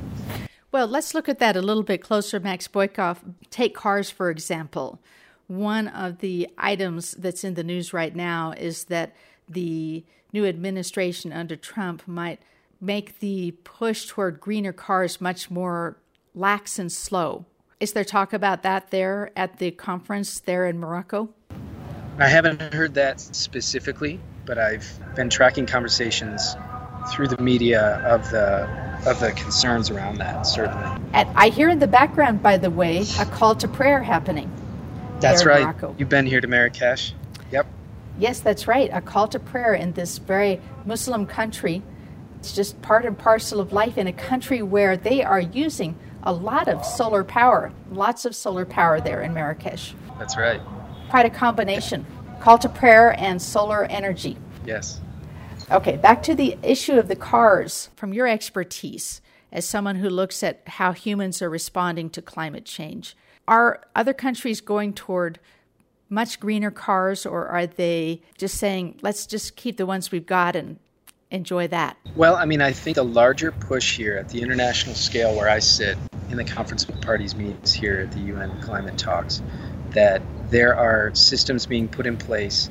Well, 0.73 0.89
let's 0.89 1.15
look 1.15 1.29
at 1.29 1.39
that 1.39 1.57
a 1.57 1.63
little 1.63 1.85
bit 1.85 2.03
closer, 2.03 2.41
Max 2.41 2.67
Boykoff. 2.67 3.19
Take 3.51 3.75
cars, 3.75 4.11
for 4.11 4.31
example. 4.31 5.01
One 5.47 5.89
of 5.89 6.19
the 6.19 6.49
items 6.59 7.13
that's 7.13 7.45
in 7.45 7.55
the 7.55 7.63
news 7.63 7.93
right 7.93 8.15
now 8.15 8.55
is 8.57 8.85
that 8.85 9.15
the 9.49 10.05
new 10.33 10.47
administration 10.47 11.33
under 11.33 11.57
Trump 11.57 12.07
might 12.07 12.41
make 12.81 13.21
the 13.21 13.53
push 13.65 14.07
toward 14.07 14.41
greener 14.41 14.73
cars 14.73 15.21
much 15.21 15.51
more 15.51 15.97
lax 16.35 16.79
and 16.79 16.91
slow. 16.91 17.47
Is 17.81 17.93
there 17.93 18.05
talk 18.05 18.33
about 18.33 18.63
that 18.63 18.91
there 18.91 19.31
at 19.37 19.59
the 19.59 19.71
conference 19.71 20.41
there 20.41 20.67
in 20.67 20.79
Morocco? 20.79 21.31
I 22.19 22.29
haven't 22.29 22.61
heard 22.73 22.95
that 22.95 23.21
specifically, 23.21 24.21
but 24.47 24.59
I've 24.59 24.87
been 25.17 25.31
tracking 25.31 25.67
conversations 25.67 26.57
through 27.13 27.29
the 27.29 27.41
media 27.43 28.01
of 28.07 28.31
the 28.31 28.69
of 29.07 29.21
the 29.21 29.33
concerns 29.33 29.91
around 29.91 30.17
that 30.19 30.47
certainly. 30.47 31.03
And 31.13 31.29
I 31.37 31.51
hear 31.51 31.69
in 31.69 31.79
the 31.79 31.87
background, 31.87 32.43
by 32.43 32.57
the 32.57 32.71
way, 32.71 33.05
a 33.19 33.27
call 33.27 33.55
to 33.57 33.69
prayer 33.69 34.03
happening. 34.03 34.51
That's 35.21 35.45
right. 35.45 35.63
Morocco. 35.63 35.95
You've 35.99 36.09
been 36.09 36.27
here 36.27 36.41
to 36.41 36.47
Marrakesh. 36.47 37.13
Yes, 38.19 38.41
that's 38.41 38.69
right. 38.69 38.91
A 38.93 39.01
call 39.01 39.29
to 39.29 39.39
prayer 39.39 39.75
in 39.75 39.93
this 39.93 40.19
very 40.19 40.61
Muslim 40.85 41.27
country. 41.27 41.83
It's 42.39 42.55
just 42.55 42.81
part 42.83 43.05
and 43.05 43.19
parcel 43.19 43.61
of 43.61 43.73
life 43.73 43.99
in 43.99 44.07
a 44.07 44.13
country 44.13 44.63
where 44.63 44.97
they 44.97 45.23
are 45.23 45.41
using 45.41 45.97
a 46.23 46.33
lot 46.33 46.69
of 46.69 46.85
solar 46.85 47.25
power, 47.25 47.73
lots 47.91 48.25
of 48.25 48.35
solar 48.35 48.65
power 48.65 49.01
there 49.01 49.23
in 49.23 49.35
Marrakesh. 49.35 49.95
That's 50.19 50.37
right. 50.37 50.61
Quite 51.11 51.27
a 51.27 51.31
combination. 51.31 52.07
Call 52.41 52.59
to 52.59 52.69
prayer 52.69 53.19
and 53.19 53.41
solar 53.41 53.85
energy. 53.85 54.37
Yes. 54.65 55.01
Okay, 55.71 55.97
back 55.97 56.23
to 56.25 56.35
the 56.35 56.57
issue 56.63 56.99
of 56.99 57.09
the 57.09 57.17
cars. 57.17 57.91
From 57.97 58.13
your 58.13 58.29
expertise, 58.29 59.21
as 59.51 59.65
someone 59.65 59.97
who 59.97 60.11
looks 60.11 60.43
at 60.43 60.63
how 60.67 60.93
humans 60.93 61.41
are 61.41 61.51
responding 61.51 62.11
to 62.11 62.23
climate 62.23 62.65
change, 62.65 63.17
are 63.49 63.83
other 63.95 64.13
countries 64.13 64.61
going 64.61 64.93
toward 64.93 65.39
much 66.09 66.41
greener 66.41 66.71
cars, 66.71 67.27
or 67.27 67.47
are 67.47 67.67
they 67.67 68.23
just 68.37 68.59
saying, 68.59 68.99
let's 69.03 69.27
just 69.27 69.57
keep 69.57 69.77
the 69.77 69.87
ones 69.87 70.11
we've 70.11 70.27
got 70.27 70.57
and 70.57 70.79
enjoy 71.31 71.67
that? 71.69 71.97
Well, 72.17 72.37
I 72.37 72.45
mean, 72.45 72.61
I 72.61 72.73
think 72.73 72.97
the 72.97 73.05
larger 73.05 73.53
push 73.53 73.97
here 73.97 74.17
at 74.17 74.29
the 74.29 74.43
international 74.43 74.95
scale 74.95 75.35
where 75.35 75.49
I 75.49 75.59
sit 75.59 75.99
in 76.31 76.37
the 76.37 76.45
conference 76.45 76.85
of 76.85 77.01
parties 77.01 77.35
meetings 77.35 77.73
here 77.73 78.01
at 78.01 78.13
the 78.13 78.21
UN 78.21 78.61
climate 78.61 78.99
talks, 78.99 79.43
that 79.91 80.23
there 80.51 80.77
are 80.77 81.15
systems 81.15 81.67
being 81.67 81.89
put 81.89 82.07
in 82.07 82.17
place 82.17 82.71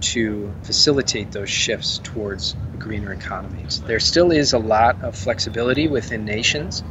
to 0.00 0.52
facilitate 0.64 1.30
those 1.30 1.48
shifts 1.48 2.00
towards 2.02 2.56
greener 2.78 3.12
economies. 3.12 3.80
There 3.82 4.00
still 4.00 4.32
is 4.32 4.52
a 4.52 4.58
lot 4.58 5.00
of 5.02 5.16
flexibility 5.16 5.86
within 5.86 6.24
nations 6.24 6.82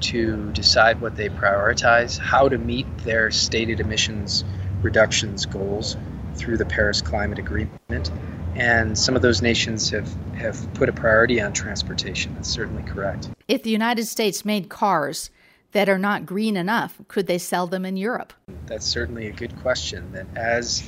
to 0.00 0.50
decide 0.52 1.00
what 1.00 1.16
they 1.16 1.28
prioritize, 1.28 2.18
how 2.18 2.48
to 2.48 2.58
meet 2.58 2.86
their 2.98 3.30
stated 3.30 3.80
emissions 3.80 4.44
reductions 4.84 5.46
goals 5.46 5.96
through 6.36 6.58
the 6.58 6.64
Paris 6.64 7.00
Climate 7.00 7.38
Agreement. 7.38 8.10
And 8.54 8.96
some 8.96 9.16
of 9.16 9.22
those 9.22 9.42
nations 9.42 9.90
have, 9.90 10.08
have 10.34 10.72
put 10.74 10.88
a 10.88 10.92
priority 10.92 11.40
on 11.40 11.52
transportation. 11.52 12.34
That's 12.34 12.48
certainly 12.48 12.84
correct. 12.84 13.28
If 13.48 13.64
the 13.64 13.70
United 13.70 14.06
States 14.06 14.44
made 14.44 14.68
cars 14.68 15.30
that 15.72 15.88
are 15.88 15.98
not 15.98 16.24
green 16.24 16.56
enough, 16.56 16.96
could 17.08 17.26
they 17.26 17.38
sell 17.38 17.66
them 17.66 17.84
in 17.84 17.96
Europe? 17.96 18.32
That's 18.66 18.86
certainly 18.86 19.26
a 19.26 19.32
good 19.32 19.56
question. 19.60 20.12
That 20.12 20.26
as 20.36 20.84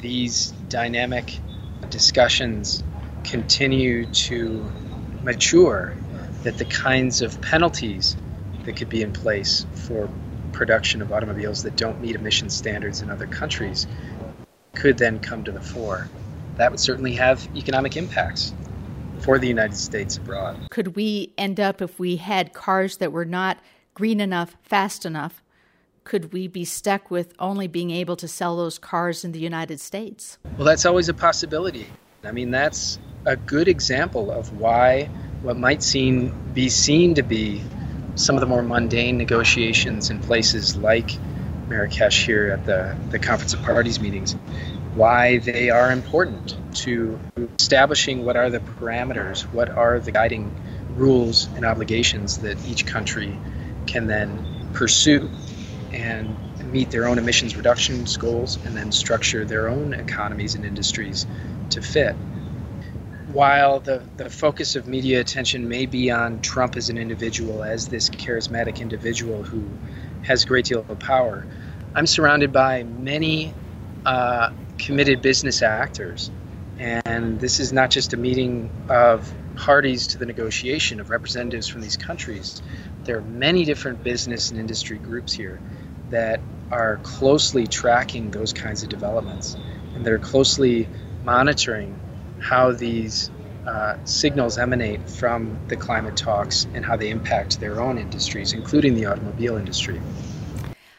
these 0.00 0.50
dynamic 0.68 1.38
discussions 1.88 2.82
continue 3.24 4.06
to 4.12 4.70
mature, 5.22 5.94
that 6.42 6.58
the 6.58 6.66
kinds 6.66 7.22
of 7.22 7.40
penalties 7.40 8.14
that 8.64 8.76
could 8.76 8.90
be 8.90 9.00
in 9.00 9.12
place 9.12 9.64
for 9.72 10.10
production 10.56 11.02
of 11.02 11.12
automobiles 11.12 11.62
that 11.64 11.76
don't 11.76 12.00
meet 12.00 12.16
emission 12.16 12.48
standards 12.48 13.02
in 13.02 13.10
other 13.10 13.26
countries 13.26 13.86
could 14.74 14.96
then 14.96 15.20
come 15.20 15.44
to 15.44 15.52
the 15.52 15.60
fore. 15.60 16.08
That 16.56 16.70
would 16.70 16.80
certainly 16.80 17.14
have 17.14 17.46
economic 17.54 17.96
impacts 17.96 18.54
for 19.20 19.38
the 19.38 19.46
United 19.46 19.76
States 19.76 20.16
abroad. 20.16 20.68
Could 20.70 20.96
we 20.96 21.32
end 21.36 21.60
up, 21.60 21.82
if 21.82 21.98
we 21.98 22.16
had 22.16 22.54
cars 22.54 22.96
that 22.96 23.12
were 23.12 23.26
not 23.26 23.58
green 23.94 24.18
enough, 24.18 24.56
fast 24.62 25.04
enough, 25.04 25.42
could 26.04 26.32
we 26.32 26.48
be 26.48 26.64
stuck 26.64 27.10
with 27.10 27.34
only 27.38 27.66
being 27.66 27.90
able 27.90 28.16
to 28.16 28.28
sell 28.28 28.56
those 28.56 28.78
cars 28.78 29.24
in 29.24 29.32
the 29.32 29.38
United 29.38 29.78
States? 29.78 30.38
Well, 30.56 30.64
that's 30.64 30.86
always 30.86 31.08
a 31.08 31.14
possibility. 31.14 31.86
I 32.24 32.32
mean, 32.32 32.50
that's 32.50 32.98
a 33.26 33.36
good 33.36 33.68
example 33.68 34.30
of 34.30 34.58
why 34.58 35.10
what 35.42 35.56
might 35.58 35.82
seem 35.82 36.34
be 36.54 36.68
seen 36.70 37.14
to 37.14 37.22
be 37.22 37.62
some 38.16 38.34
of 38.34 38.40
the 38.40 38.46
more 38.46 38.62
mundane 38.62 39.18
negotiations 39.18 40.10
in 40.10 40.18
places 40.18 40.76
like 40.76 41.18
Marrakesh 41.68 42.26
here 42.26 42.50
at 42.50 42.64
the, 42.64 42.96
the 43.10 43.18
Conference 43.18 43.54
of 43.54 43.62
Parties 43.62 44.00
meetings, 44.00 44.32
why 44.94 45.38
they 45.38 45.70
are 45.70 45.92
important 45.92 46.56
to 46.72 47.18
establishing 47.58 48.24
what 48.24 48.36
are 48.36 48.50
the 48.50 48.60
parameters, 48.60 49.42
what 49.52 49.68
are 49.68 50.00
the 50.00 50.12
guiding 50.12 50.50
rules 50.96 51.48
and 51.54 51.64
obligations 51.64 52.38
that 52.38 52.66
each 52.66 52.86
country 52.86 53.38
can 53.86 54.06
then 54.06 54.44
pursue 54.72 55.30
and 55.92 56.36
meet 56.64 56.90
their 56.90 57.06
own 57.06 57.18
emissions 57.18 57.56
reductions 57.56 58.16
goals 58.16 58.58
and 58.64 58.76
then 58.76 58.90
structure 58.92 59.44
their 59.44 59.68
own 59.68 59.92
economies 59.92 60.54
and 60.54 60.64
industries 60.64 61.26
to 61.70 61.80
fit. 61.80 62.16
While 63.36 63.80
the, 63.80 64.00
the 64.16 64.30
focus 64.30 64.76
of 64.76 64.86
media 64.86 65.20
attention 65.20 65.68
may 65.68 65.84
be 65.84 66.10
on 66.10 66.40
Trump 66.40 66.74
as 66.74 66.88
an 66.88 66.96
individual, 66.96 67.62
as 67.62 67.86
this 67.86 68.08
charismatic 68.08 68.80
individual 68.80 69.42
who 69.42 69.62
has 70.22 70.44
a 70.44 70.46
great 70.46 70.64
deal 70.64 70.86
of 70.88 70.98
power, 70.98 71.44
I'm 71.94 72.06
surrounded 72.06 72.50
by 72.50 72.84
many 72.84 73.52
uh, 74.06 74.48
committed 74.78 75.20
business 75.20 75.60
actors. 75.60 76.30
And 76.78 77.38
this 77.38 77.60
is 77.60 77.74
not 77.74 77.90
just 77.90 78.14
a 78.14 78.16
meeting 78.16 78.70
of 78.88 79.30
parties 79.54 80.06
to 80.06 80.18
the 80.18 80.24
negotiation 80.24 80.98
of 80.98 81.10
representatives 81.10 81.68
from 81.68 81.82
these 81.82 81.98
countries. 81.98 82.62
There 83.04 83.18
are 83.18 83.22
many 83.22 83.66
different 83.66 84.02
business 84.02 84.50
and 84.50 84.58
industry 84.58 84.96
groups 84.96 85.34
here 85.34 85.60
that 86.08 86.40
are 86.70 86.96
closely 87.02 87.66
tracking 87.66 88.30
those 88.30 88.54
kinds 88.54 88.82
of 88.82 88.88
developments 88.88 89.58
and 89.94 90.06
they're 90.06 90.18
closely 90.18 90.88
monitoring 91.22 92.00
how 92.40 92.72
these 92.72 93.30
uh, 93.66 93.96
signals 94.04 94.58
emanate 94.58 95.08
from 95.08 95.58
the 95.68 95.76
climate 95.76 96.16
talks 96.16 96.66
and 96.74 96.84
how 96.84 96.96
they 96.96 97.10
impact 97.10 97.60
their 97.60 97.80
own 97.80 97.98
industries, 97.98 98.52
including 98.52 98.94
the 98.94 99.06
automobile 99.06 99.56
industry. 99.56 100.00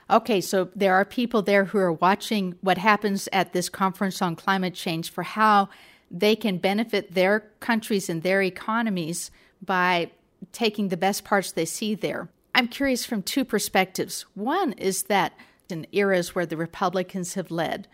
Okay, 0.10 0.40
so 0.40 0.70
there 0.76 0.94
are 0.94 1.04
people 1.04 1.42
there 1.42 1.66
who 1.66 1.78
are 1.78 1.92
watching 1.92 2.56
what 2.62 2.78
happens 2.78 3.28
at 3.34 3.54
this 3.54 3.68
conference 3.68 4.22
on 4.22 4.36
climate 4.36 4.74
change 4.74 5.12
for 5.12 5.24
how 5.24 5.70
they 6.10 6.36
can 6.36 6.58
benefit 6.58 7.14
their 7.14 7.42
countries 7.60 8.10
and 8.10 8.24
their 8.24 8.42
economies 8.42 9.32
by 9.62 10.10
taking 10.54 10.88
the 10.88 10.98
best 10.98 11.26
parts 11.26 11.52
they 11.52 11.66
see 11.66 11.94
there. 11.96 12.30
I'm 12.56 12.68
curious 12.68 13.06
from 13.06 13.22
two 13.22 13.44
perspectives. 13.44 14.26
One 14.34 14.74
is 14.74 15.04
that 15.04 15.34
in 15.70 15.86
eras 15.92 16.34
where 16.34 16.46
the 16.46 16.58
Republicans 16.58 17.34
have 17.34 17.52
led, 17.52 17.88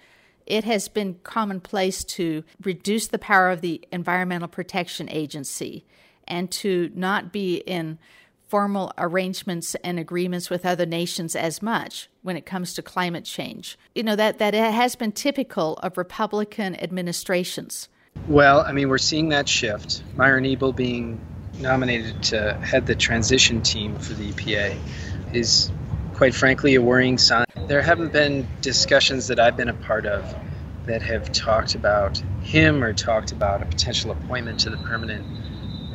it 0.45 0.63
has 0.63 0.87
been 0.87 1.19
commonplace 1.23 2.03
to 2.03 2.43
reduce 2.63 3.07
the 3.07 3.19
power 3.19 3.49
of 3.49 3.61
the 3.61 3.81
Environmental 3.91 4.47
Protection 4.47 5.09
Agency 5.09 5.85
and 6.27 6.49
to 6.51 6.91
not 6.93 7.31
be 7.31 7.57
in 7.57 7.97
formal 8.47 8.93
arrangements 8.99 9.75
and 9.83 9.99
agreements 9.99 10.49
with 10.49 10.65
other 10.65 10.85
nations 10.85 11.35
as 11.35 11.61
much 11.61 12.07
when 12.21 12.37
it 12.37 12.45
comes 12.45 12.73
to 12.75 12.81
climate 12.81 13.25
change. 13.25 13.79
You 13.95 14.03
know, 14.03 14.15
that, 14.15 14.37
that 14.37 14.53
has 14.53 14.95
been 14.95 15.11
typical 15.11 15.77
of 15.77 15.97
Republican 15.97 16.75
administrations. 16.75 17.89
Well, 18.27 18.61
I 18.61 18.71
mean, 18.71 18.89
we're 18.89 18.99
seeing 18.99 19.29
that 19.29 19.49
shift. 19.49 20.03
Myron 20.15 20.45
Ebell 20.45 20.71
being 20.71 21.19
nominated 21.59 22.21
to 22.23 22.53
head 22.53 22.85
the 22.85 22.95
transition 22.95 23.61
team 23.61 23.97
for 23.97 24.13
the 24.13 24.31
EPA 24.31 24.77
is, 25.33 25.71
quite 26.13 26.33
frankly, 26.33 26.75
a 26.75 26.81
worrying 26.81 27.17
sign. 27.17 27.45
There 27.67 27.81
haven't 27.81 28.13
been 28.13 28.47
discussions 28.61 29.27
that 29.27 29.39
I've 29.39 29.57
been 29.57 29.69
a 29.69 29.73
part 29.73 30.05
of 30.05 30.35
that 30.85 31.01
have 31.01 31.31
talked 31.31 31.75
about 31.75 32.21
him 32.41 32.83
or 32.83 32.93
talked 32.93 33.31
about 33.31 33.61
a 33.61 33.65
potential 33.65 34.11
appointment 34.11 34.59
to 34.59 34.69
the 34.69 34.77
permanent 34.77 35.25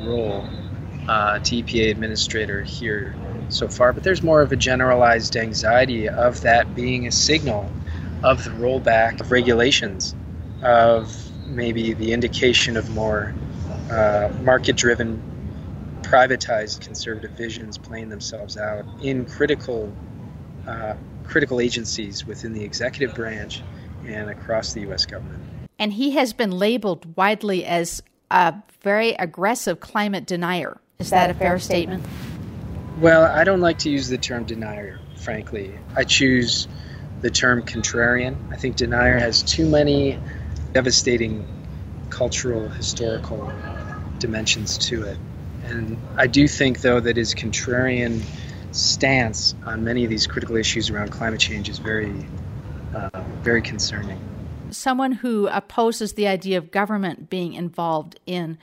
role 0.01 0.45
uh, 1.07 1.39
to 1.39 1.63
EPA 1.63 1.91
administrator 1.91 2.63
here 2.63 3.15
so 3.49 3.69
far. 3.69 3.93
But 3.93 4.03
there's 4.03 4.23
more 4.23 4.43
of 4.43 4.53
a 4.53 4.57
generalized 4.57 5.37
anxiety 5.37 6.09
of 6.09 6.41
that 6.43 6.75
being 6.75 7.07
a 7.07 7.13
signal 7.13 7.71
of 8.23 8.45
the 8.45 8.51
rollback 8.51 9.21
of 9.21 9.31
regulations, 9.31 10.15
of 10.63 11.31
maybe 11.47 11.93
the 11.93 12.13
indication 12.13 12.77
of 12.77 12.91
more 12.91 13.33
uh, 13.91 14.31
market 14.43 14.77
driven, 14.77 15.23
privatized 16.03 16.81
conservative 16.81 17.33
visions 17.33 17.79
playing 17.79 18.09
themselves 18.09 18.57
out 18.57 18.85
in 19.03 19.25
critical. 19.25 19.93
Uh, 20.67 20.95
critical 21.29 21.61
agencies 21.61 22.27
within 22.27 22.53
the 22.53 22.65
executive 22.65 23.15
branch 23.15 23.63
and 24.07 24.31
across 24.31 24.73
the 24.73 24.81
U.S. 24.83 25.07
government. 25.07 25.43
And 25.79 25.93
he 25.93 26.13
has 26.13 26.33
been 26.33 26.51
labeled 26.51 27.17
widely 27.17 27.65
as 27.65 28.03
a 28.31 28.55
very 28.81 29.11
aggressive 29.11 29.79
climate 29.81 30.27
denier. 30.27 30.81
Is 30.99 31.11
that 31.11 31.31
a 31.31 31.35
fair 31.35 31.59
statement? 31.59 32.05
Well, 33.01 33.25
I 33.25 33.45
don't 33.45 33.61
like 33.61 33.79
to 33.81 33.91
use 33.91 34.09
the 34.09 34.19
term 34.19 34.45
denier, 34.45 34.99
frankly. 35.21 35.79
I 35.95 36.03
choose 36.03 36.67
the 37.21 37.31
term 37.31 37.63
contrarian. 37.63 38.37
I 38.53 38.57
think 38.57 38.77
denier 38.77 39.19
has 39.19 39.43
too 39.43 39.69
many 39.69 40.19
devastating 40.73 41.47
cultural, 42.11 42.69
historical 42.69 43.53
dimensions 44.19 44.79
to 44.79 45.05
it. 45.05 45.19
And 45.69 45.99
I 46.17 46.27
do 46.27 46.49
think, 46.49 46.81
though, 46.81 47.01
that 47.01 47.17
his 47.17 47.35
contrarian 47.35 48.23
stance 48.73 49.55
on 49.65 49.85
many 49.85 50.05
of 50.05 50.11
these 50.11 50.27
critical 50.27 50.57
issues 50.57 50.91
around 50.91 51.11
climate 51.11 51.41
change 51.41 51.69
is 51.69 51.79
very 51.79 52.27
uh, 52.95 53.11
very 53.43 53.63
concerning. 53.63 54.19
Someone 54.71 55.13
who 55.13 55.47
opposes 55.49 56.15
the 56.15 56.27
idea 56.27 56.59
of 56.59 56.71
government 56.71 57.31
being 57.31 57.55
involved 57.55 58.19
in 58.27 58.59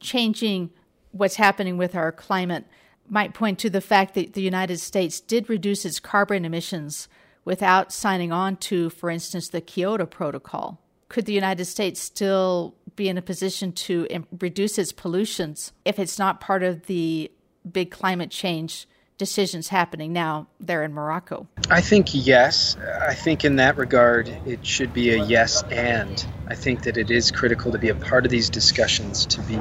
changing 0.00 0.70
what's 1.12 1.36
happening 1.36 1.76
with 1.76 1.94
our 1.94 2.12
climate 2.12 2.64
might 3.08 3.34
point 3.34 3.58
to 3.60 3.70
the 3.70 3.80
fact 3.80 4.14
that 4.14 4.32
the 4.32 4.42
United 4.42 4.78
States 4.78 5.20
did 5.20 5.48
reduce 5.48 5.84
its 5.84 6.00
carbon 6.00 6.44
emissions 6.44 7.08
without 7.44 7.92
signing 7.92 8.32
on 8.32 8.56
to, 8.56 8.90
for 8.90 9.10
instance, 9.10 9.48
the 9.48 9.60
Kyoto 9.60 10.06
Protocol. 10.06 10.80
Could 11.08 11.26
the 11.26 11.32
United 11.32 11.66
States 11.66 12.00
still 12.00 12.74
be 12.96 13.08
in 13.08 13.18
a 13.18 13.22
position 13.22 13.72
to 13.72 14.06
reduce 14.40 14.78
its 14.78 14.92
pollutions 14.92 15.72
if 15.84 15.98
it's 15.98 16.18
not 16.18 16.40
part 16.40 16.62
of 16.62 16.86
the 16.86 17.30
big 17.70 17.90
climate 17.90 18.30
change 18.30 18.88
decisions 19.18 19.68
happening 19.68 20.12
now 20.12 20.46
there 20.60 20.82
in 20.82 20.92
Morocco? 20.92 21.46
I 21.70 21.80
think 21.80 22.08
yes. 22.12 22.76
I 23.00 23.14
think 23.14 23.44
in 23.44 23.56
that 23.56 23.76
regard, 23.76 24.28
it 24.46 24.64
should 24.66 24.92
be 24.92 25.10
a 25.10 25.22
yes 25.22 25.62
and. 25.64 26.24
I 26.48 26.54
think 26.54 26.84
that 26.84 26.96
it 26.96 27.10
is 27.10 27.30
critical 27.30 27.72
to 27.72 27.78
be 27.78 27.88
a 27.88 27.94
part 27.94 28.24
of 28.24 28.30
these 28.30 28.50
discussions, 28.50 29.26
to 29.26 29.40
be 29.42 29.58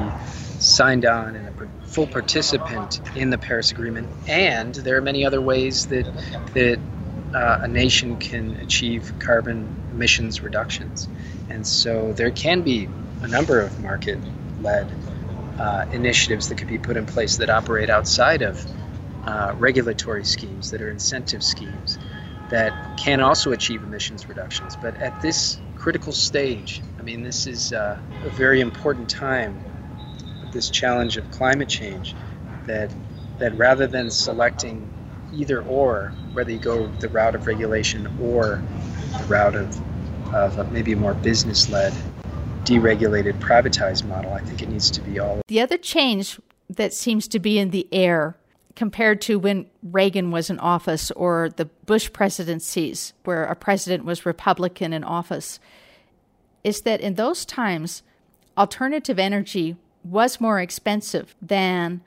signed 0.59 1.05
on 1.05 1.35
and 1.35 1.47
a 1.47 1.87
full 1.87 2.07
participant 2.07 3.01
in 3.15 3.29
the 3.29 3.37
Paris 3.37 3.71
Agreement. 3.71 4.07
And 4.27 4.75
there 4.75 4.97
are 4.97 5.01
many 5.01 5.25
other 5.25 5.41
ways 5.41 5.87
that 5.87 6.05
that 6.53 6.79
uh, 7.33 7.59
a 7.63 7.67
nation 7.67 8.17
can 8.17 8.51
achieve 8.57 9.13
carbon 9.19 9.67
emissions 9.91 10.41
reductions. 10.41 11.07
And 11.49 11.65
so 11.65 12.13
there 12.13 12.31
can 12.31 12.61
be 12.61 12.89
a 13.21 13.27
number 13.27 13.59
of 13.59 13.79
market-led 13.79 14.91
uh, 15.59 15.85
initiatives 15.91 16.49
that 16.49 16.57
could 16.57 16.67
be 16.67 16.77
put 16.77 16.97
in 16.97 17.05
place 17.05 17.37
that 17.37 17.49
operate 17.49 17.89
outside 17.89 18.41
of 18.41 18.65
uh, 19.25 19.53
regulatory 19.57 20.23
schemes, 20.23 20.71
that 20.71 20.81
are 20.81 20.89
incentive 20.89 21.43
schemes 21.43 21.97
that 22.49 22.97
can 22.97 23.21
also 23.21 23.51
achieve 23.51 23.81
emissions 23.83 24.27
reductions. 24.29 24.75
But 24.81 24.95
at 25.01 25.21
this 25.21 25.59
critical 25.75 26.13
stage, 26.13 26.81
I 26.99 27.01
mean, 27.01 27.23
this 27.23 27.47
is 27.47 27.73
uh, 27.73 27.97
a 28.23 28.29
very 28.29 28.61
important 28.61 29.09
time, 29.09 29.59
with 30.41 30.51
this 30.51 30.69
challenge 30.69 31.17
of 31.17 31.29
climate 31.31 31.69
change, 31.69 32.15
that 32.65 32.91
that 33.39 33.57
rather 33.57 33.85
than 33.87 34.09
selecting 34.09 34.87
either 35.33 35.61
or, 35.63 36.13
whether 36.33 36.51
you 36.51 36.59
go 36.59 36.87
the 36.99 37.09
route 37.09 37.35
of 37.35 37.47
regulation 37.47 38.07
or 38.21 38.61
the 39.19 39.25
route 39.25 39.55
of, 39.55 39.77
of 40.35 40.71
maybe 40.71 40.91
a 40.91 40.97
more 40.97 41.13
business-led, 41.13 41.93
deregulated, 42.65 43.39
privatized 43.39 44.05
model, 44.05 44.33
I 44.33 44.41
think 44.41 44.61
it 44.61 44.69
needs 44.69 44.91
to 44.91 45.01
be 45.01 45.17
all. 45.17 45.41
The 45.47 45.61
other 45.61 45.77
change 45.77 46.39
that 46.69 46.93
seems 46.93 47.27
to 47.29 47.39
be 47.39 47.57
in 47.57 47.69
the 47.69 47.87
air 47.91 48.35
compared 48.75 49.21
to 49.21 49.39
when 49.39 49.67
Reagan 49.81 50.31
was 50.31 50.49
in 50.49 50.59
office 50.59 51.09
or 51.11 51.49
the 51.55 51.65
Bush 51.65 52.11
presidencies, 52.11 53.13
where 53.23 53.45
a 53.45 53.55
president 53.55 54.03
was 54.03 54.25
Republican 54.25 54.91
in 54.91 55.03
office, 55.05 55.59
is 56.65 56.81
that 56.81 56.99
in 56.99 57.13
those 57.13 57.45
times, 57.45 58.03
alternative 58.57 59.17
energy 59.17 59.77
was 60.03 60.41
more 60.41 60.59
expensive 60.59 61.33
than 61.41 62.01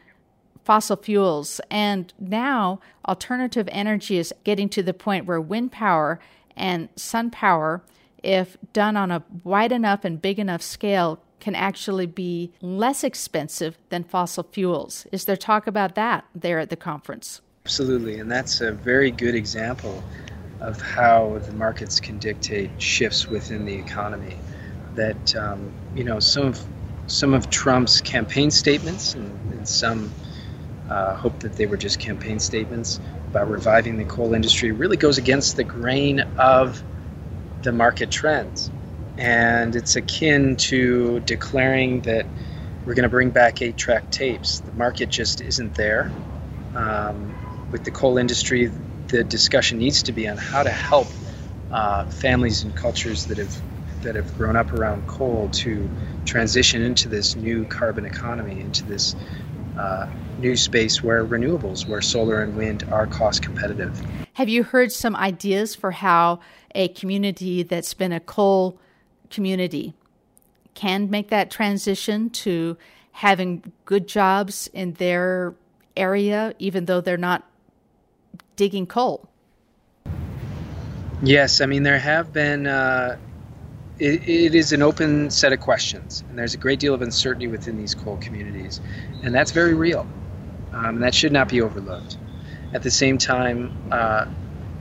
fossil 0.64 0.96
fuels. 0.96 1.60
And 1.70 2.12
now, 2.18 2.80
alternative 3.06 3.68
energy 3.72 4.18
is 4.18 4.34
getting 4.44 4.68
to 4.70 4.82
the 4.82 4.92
point 4.92 5.24
where 5.24 5.40
wind 5.40 5.72
power 5.72 6.20
and 6.54 6.90
sun 6.96 7.30
power, 7.30 7.82
if 8.22 8.57
done 8.72 8.96
on 8.96 9.11
a 9.11 9.22
wide 9.44 9.72
enough 9.72 10.04
and 10.04 10.20
big 10.20 10.38
enough 10.38 10.62
scale, 10.62 11.20
can 11.40 11.54
actually 11.54 12.07
be 12.07 12.52
less 12.61 13.04
expensive 13.04 13.78
than 13.90 14.04
fossil 14.04 14.44
fuels. 14.50 15.07
Is 15.12 15.24
there 15.24 15.37
talk 15.37 15.66
about 15.66 15.94
that 15.94 16.24
there 16.35 16.59
at 16.59 16.70
the 16.70 16.76
conference? 16.76 17.40
Absolutely, 17.64 18.18
and 18.18 18.31
that's 18.31 18.61
a 18.61 18.72
very 18.72 19.11
good 19.11 19.35
example 19.35 20.02
of 20.61 20.81
how 20.81 21.38
the 21.46 21.52
markets 21.52 22.00
can 22.00 22.18
dictate 22.18 22.70
shifts 22.78 23.28
within 23.28 23.64
the 23.64 23.74
economy. 23.74 24.37
That 24.94 25.37
um, 25.37 25.72
you 25.94 26.02
know 26.02 26.18
some 26.18 26.46
of 26.46 26.64
some 27.07 27.35
of 27.35 27.50
Trump's 27.50 28.00
campaign 28.00 28.50
statements, 28.50 29.14
and, 29.14 29.52
and 29.52 29.68
some 29.68 30.12
uh, 30.90 31.14
hope 31.14 31.38
that 31.40 31.54
they 31.54 31.66
were 31.66 31.76
just 31.76 32.00
campaign 32.00 32.38
statements 32.38 33.00
about 33.28 33.50
reviving 33.50 33.98
the 33.98 34.04
coal 34.04 34.35
industry, 34.35 34.72
really 34.72 34.96
goes 34.96 35.18
against 35.18 35.57
the 35.57 35.64
grain 35.64 36.20
of 36.38 36.83
the 37.62 37.73
market 37.73 38.11
trends 38.11 38.71
and 39.18 39.75
it's 39.75 39.97
akin 39.97 40.57
to 40.57 41.21
declaring 41.21 42.01
that 42.03 42.27
we're 42.87 42.94
going 42.94 43.03
to 43.03 43.09
bring 43.09 43.31
back 43.31 43.61
eight 43.61 43.77
track 43.77 44.11
tapes. 44.11 44.61
The 44.61 44.73
market 44.73 45.11
just 45.11 45.40
isn't 45.40 45.75
there. 45.75 46.12
Um, 46.75 47.35
with 47.71 47.85
the 47.85 47.90
coal 47.90 48.16
industry, 48.16 48.71
the 49.09 49.25
discussion 49.25 49.79
needs 49.79 50.05
to 50.05 50.12
be 50.12 50.29
on 50.29 50.37
how 50.37 50.62
to 50.62 50.71
help 50.71 51.09
uh, 51.71 52.05
families 52.05 52.62
and 52.62 52.75
cultures 52.75 53.27
that 53.27 53.38
have 53.38 53.61
that 54.03 54.14
have 54.14 54.33
grown 54.38 54.55
up 54.57 54.73
around 54.73 55.07
coal 55.09 55.49
to 55.49 55.90
transition 56.25 56.83
into 56.83 57.09
this 57.09 57.35
new 57.35 57.64
carbon 57.64 58.05
economy, 58.05 58.61
into 58.61 58.87
this 58.87 59.16
uh, 59.78 60.08
new 60.38 60.56
space 60.56 61.02
where 61.02 61.24
renewables, 61.24 61.86
where 61.86 62.02
solar 62.02 62.42
and 62.42 62.56
wind 62.56 62.84
are 62.90 63.06
cost 63.06 63.42
competitive. 63.42 63.98
Have 64.34 64.48
you 64.48 64.62
heard 64.62 64.92
some 64.92 65.16
ideas 65.16 65.74
for 65.74 65.90
how 65.90 66.40
a 66.74 66.88
community 66.88 67.62
that's 67.62 67.94
been 67.94 68.12
a 68.12 68.20
coal 68.20 68.78
community 69.30 69.94
can 70.74 71.10
make 71.10 71.28
that 71.30 71.50
transition 71.50 72.30
to 72.30 72.76
having 73.12 73.72
good 73.84 74.06
jobs 74.06 74.70
in 74.72 74.92
their 74.94 75.54
area, 75.96 76.54
even 76.58 76.84
though 76.84 77.00
they're 77.00 77.16
not 77.16 77.44
digging 78.54 78.86
coal. 78.86 79.28
Yes, 81.22 81.60
I 81.60 81.66
mean, 81.66 81.82
there 81.82 81.98
have 81.98 82.32
been, 82.32 82.66
uh, 82.68 83.18
it, 83.98 84.28
it 84.28 84.54
is 84.54 84.72
an 84.72 84.82
open 84.82 85.30
set 85.30 85.52
of 85.52 85.61
questions, 85.61 86.22
and 86.28 86.38
there's 86.38 86.54
a 86.54 86.58
great 86.58 86.78
deal 86.78 86.94
of 86.94 87.02
uncertainty 87.02 87.48
within 87.48 87.76
these 87.76 87.94
coal 87.94 88.16
communities, 88.16 88.80
and 89.22 89.34
that's 89.34 89.50
very 89.50 89.74
real. 89.74 90.06
Um, 90.72 91.00
that 91.00 91.14
should 91.14 91.32
not 91.32 91.48
be 91.48 91.61
overlooked. 91.61 92.16
At 92.72 92.82
the 92.82 92.90
same 92.90 93.18
time, 93.18 93.76
uh, 93.90 94.26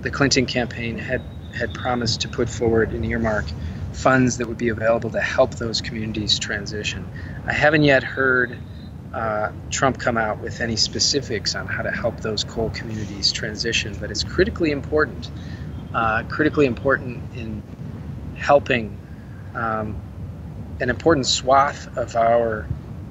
the 0.02 0.12
Clinton 0.12 0.46
campaign 0.46 0.98
had, 0.98 1.22
had 1.56 1.74
promised 1.74 2.22
to 2.22 2.30
put 2.30 2.50
forward 2.50 2.92
an 2.92 3.04
earmark 3.06 3.46
funds 3.94 4.38
that 4.38 4.48
would 4.48 4.58
be 4.58 4.70
available 4.70 5.10
to 5.10 5.22
help 5.22 5.56
those 5.56 5.82
communities 5.82 6.38
transition. 6.38 7.08
I 7.48 7.54
haven't 7.54 7.84
yet 7.84 8.04
heard 8.04 8.58
uh, 9.14 9.52
Trump 9.72 9.98
come 9.98 10.18
out 10.18 10.40
with 10.42 10.62
any 10.62 10.76
specifics 10.76 11.56
on 11.56 11.66
how 11.66 11.82
to 11.82 11.92
help 11.92 12.20
those 12.20 12.44
coal 12.44 12.70
communities 12.70 13.32
transition, 13.32 13.98
but 14.00 14.12
it's 14.12 14.24
critically 14.24 14.72
important, 14.72 15.32
uh, 15.94 16.24
critically 16.24 16.68
important 16.68 17.24
in 17.36 17.64
helping 18.36 18.96
um, 19.58 20.00
an 20.80 20.90
important 20.90 21.26
swath 21.26 21.98
of 21.98 22.16
our 22.16 22.68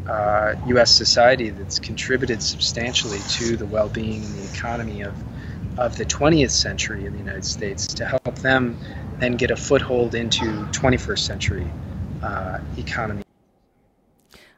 uh, 0.09 0.55
U.S. 0.69 0.91
society 0.93 1.51
that's 1.51 1.79
contributed 1.79 2.43
substantially 2.43 3.19
to 3.31 3.57
the 3.57 3.67
well-being 3.67 4.23
and 4.25 4.35
the 4.35 4.53
economy 4.55 5.03
of 5.03 5.15
of 5.79 5.97
the 5.97 6.05
20th 6.05 6.53
century 6.53 7.05
in 7.05 7.13
the 7.13 7.19
United 7.19 7.45
States 7.45 7.87
to 7.87 8.07
help 8.07 8.35
them 8.37 8.79
then 9.19 9.37
get 9.37 9.51
a 9.51 9.57
foothold 9.57 10.15
into 10.15 10.45
21st 10.45 11.19
century 11.19 11.67
uh, 12.23 12.59
economy. 12.79 13.23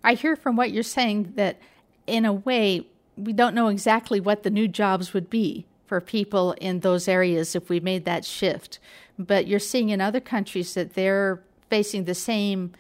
I 0.05 0.15
hear 0.15 0.37
from 0.37 0.57
what 0.57 0.71
you're 0.71 0.83
saying 0.83 1.33
that, 1.37 1.59
in 2.07 2.25
a 2.25 2.33
way, 2.33 2.87
we 3.17 3.33
don't 3.33 3.55
know 3.55 3.69
exactly 3.69 4.21
what 4.21 4.45
the 4.45 4.51
new 4.51 4.69
jobs 4.69 5.13
would 5.13 5.29
be 5.29 5.67
for 5.87 6.01
people 6.01 6.53
in 6.61 6.81
those 6.81 7.09
areas 7.09 7.57
if 7.57 7.69
we 7.69 7.81
made 7.81 8.05
that 8.05 8.25
shift. 8.25 8.79
But 9.19 9.49
you're 9.49 9.59
seeing 9.59 9.91
in 9.91 10.01
other 10.01 10.21
countries 10.21 10.75
that 10.75 10.95
they're 10.95 11.43
facing 11.69 12.05
the 12.05 12.15
same 12.15 12.73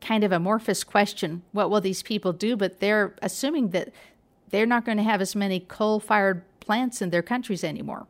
kind 0.00 0.24
of 0.24 0.32
amorphous 0.32 0.82
question 0.82 1.42
what 1.52 1.70
will 1.70 1.80
these 1.80 2.02
people 2.02 2.32
do? 2.32 2.56
But 2.56 2.80
they're 2.80 3.14
assuming 3.22 3.70
that 3.70 3.90
they're 4.50 4.66
not 4.66 4.84
going 4.84 4.98
to 4.98 5.04
have 5.04 5.20
as 5.20 5.34
many 5.34 5.60
coal 5.60 6.00
fired 6.00 6.42
plants 6.60 7.00
in 7.00 7.10
their 7.10 7.22
countries 7.22 7.64
anymore. 7.64 8.06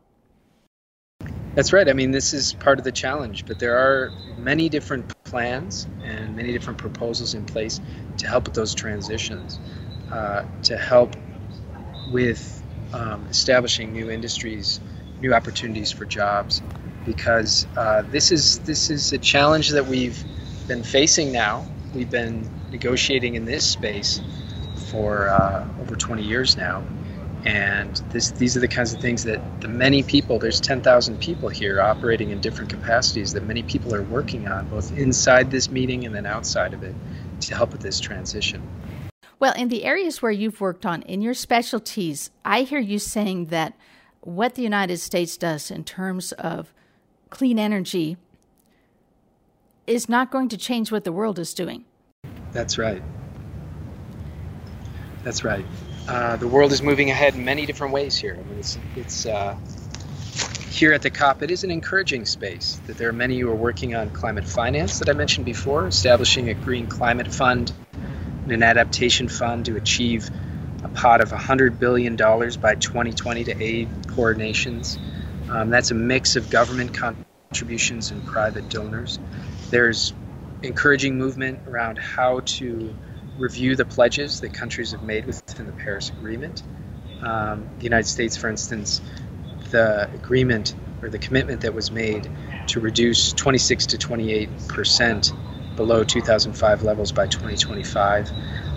That's 1.55 1.71
right. 1.71 1.87
I 1.87 1.93
mean, 1.93 2.11
this 2.11 2.33
is 2.33 2.53
part 2.53 2.79
of 2.79 2.83
the 2.83 2.91
challenge, 2.91 3.45
but 3.45 3.59
there 3.59 3.77
are 3.77 4.11
many 4.39 4.69
different 4.69 5.13
plans 5.23 5.87
and 6.03 6.35
many 6.35 6.51
different 6.51 6.79
proposals 6.79 7.35
in 7.35 7.45
place 7.45 7.79
to 8.17 8.27
help 8.27 8.45
with 8.45 8.55
those 8.55 8.73
transitions, 8.73 9.59
uh, 10.11 10.45
to 10.63 10.77
help 10.77 11.15
with 12.11 12.63
um, 12.91 13.25
establishing 13.29 13.93
new 13.93 14.09
industries, 14.09 14.79
new 15.21 15.33
opportunities 15.33 15.91
for 15.91 16.05
jobs, 16.05 16.61
because 17.05 17.67
uh, 17.77 18.03
this 18.09 18.31
is 18.31 18.59
this 18.59 18.89
is 18.89 19.13
a 19.13 19.17
challenge 19.17 19.69
that 19.69 19.87
we've 19.87 20.23
been 20.67 20.83
facing 20.83 21.31
now. 21.31 21.65
We've 21.93 22.09
been 22.09 22.49
negotiating 22.71 23.35
in 23.35 23.45
this 23.45 23.65
space 23.65 24.21
for 24.89 25.29
uh, 25.29 25.67
over 25.81 25.95
20 25.95 26.23
years 26.23 26.57
now, 26.57 26.83
and 27.45 27.95
this, 28.11 28.31
these 28.31 28.55
are 28.55 28.61
the 28.61 28.67
kinds 28.67 28.93
of 28.93 29.01
things 29.01 29.23
that 29.25 29.41
the 29.61 29.67
many 29.67 30.01
people, 30.01 30.39
there's 30.39 30.61
10,000 30.61 31.19
people 31.19 31.49
here 31.49 31.81
operating 31.81 32.29
in 32.29 32.39
different 32.39 32.69
capacities 32.69 33.33
that 33.33 33.43
many 33.43 33.63
people 33.63 33.93
are 33.93 34.03
working 34.03 34.47
on, 34.47 34.67
both 34.69 34.97
inside 34.97 35.51
this 35.51 35.69
meeting 35.69 36.05
and 36.05 36.15
then 36.15 36.25
outside 36.25 36.73
of 36.73 36.83
it, 36.83 36.95
to 37.41 37.55
help 37.55 37.71
with 37.71 37.81
this 37.81 37.99
transition. 37.99 38.61
Well, 39.39 39.53
in 39.55 39.67
the 39.67 39.83
areas 39.83 40.21
where 40.21 40.31
you've 40.31 40.61
worked 40.61 40.85
on, 40.85 41.01
in 41.01 41.21
your 41.21 41.33
specialties, 41.33 42.31
I 42.45 42.61
hear 42.61 42.79
you 42.79 42.97
saying 42.97 43.47
that 43.47 43.73
what 44.21 44.55
the 44.55 44.61
United 44.61 44.97
States 44.97 45.35
does 45.35 45.69
in 45.69 45.83
terms 45.83 46.31
of 46.33 46.73
clean 47.33 47.57
energy 47.57 48.15
is 49.87 50.07
not 50.07 50.29
going 50.29 50.47
to 50.49 50.55
change 50.55 50.91
what 50.91 51.03
the 51.03 51.11
world 51.11 51.39
is 51.39 51.55
doing. 51.55 51.83
That's 52.51 52.77
right. 52.77 53.01
That's 55.23 55.43
right. 55.43 55.65
Uh, 56.07 56.35
the 56.35 56.47
world 56.47 56.71
is 56.71 56.83
moving 56.83 57.09
ahead 57.09 57.33
in 57.33 57.43
many 57.43 57.65
different 57.65 57.91
ways 57.91 58.15
here. 58.15 58.37
I 58.39 58.43
mean, 58.47 58.59
it's, 58.59 58.77
it's 58.95 59.25
uh, 59.25 59.57
here 60.69 60.93
at 60.93 61.01
the 61.01 61.09
COP, 61.09 61.41
it 61.41 61.49
is 61.49 61.63
an 61.63 61.71
encouraging 61.71 62.25
space 62.25 62.79
that 62.85 62.97
there 62.97 63.09
are 63.09 63.13
many 63.13 63.39
who 63.39 63.49
are 63.49 63.55
working 63.55 63.95
on 63.95 64.11
climate 64.11 64.45
finance 64.45 64.99
that 64.99 65.09
I 65.09 65.13
mentioned 65.13 65.45
before, 65.45 65.87
establishing 65.87 66.49
a 66.49 66.53
green 66.53 66.85
climate 66.85 67.33
fund 67.33 67.73
and 68.43 68.51
an 68.51 68.61
adaptation 68.61 69.27
fund 69.27 69.65
to 69.65 69.75
achieve 69.75 70.29
a 70.83 70.89
pot 70.89 71.19
of 71.21 71.31
$100 71.31 71.79
billion 71.79 72.15
by 72.15 72.75
2020 72.75 73.45
to 73.45 73.63
aid 73.63 73.89
poor 74.09 74.35
nations. 74.35 74.99
Um, 75.53 75.69
that's 75.69 75.91
a 75.91 75.95
mix 75.95 76.35
of 76.35 76.49
government 76.49 76.95
contributions 76.95 78.09
and 78.09 78.25
private 78.25 78.69
donors. 78.69 79.19
There's 79.69 80.13
encouraging 80.63 81.15
movement 81.17 81.59
around 81.67 81.99
how 81.99 82.39
to 82.39 82.95
review 83.37 83.75
the 83.75 83.85
pledges 83.85 84.41
that 84.41 84.51
countries 84.51 84.91
have 84.91 85.03
made 85.03 85.25
within 85.25 85.67
the 85.67 85.71
Paris 85.71 86.09
Agreement. 86.09 86.63
Um, 87.21 87.67
the 87.77 87.83
United 87.83 88.07
States, 88.07 88.35
for 88.35 88.49
instance, 88.49 88.99
the 89.69 90.09
agreement 90.13 90.73
or 91.03 91.09
the 91.09 91.19
commitment 91.19 91.61
that 91.61 91.75
was 91.75 91.91
made 91.91 92.31
to 92.67 92.79
reduce 92.79 93.31
26 93.33 93.87
to 93.87 93.97
28 93.99 94.49
percent 94.69 95.33
below 95.75 96.03
2005 96.03 96.83
levels 96.83 97.11
by 97.11 97.27
2025. 97.27 98.31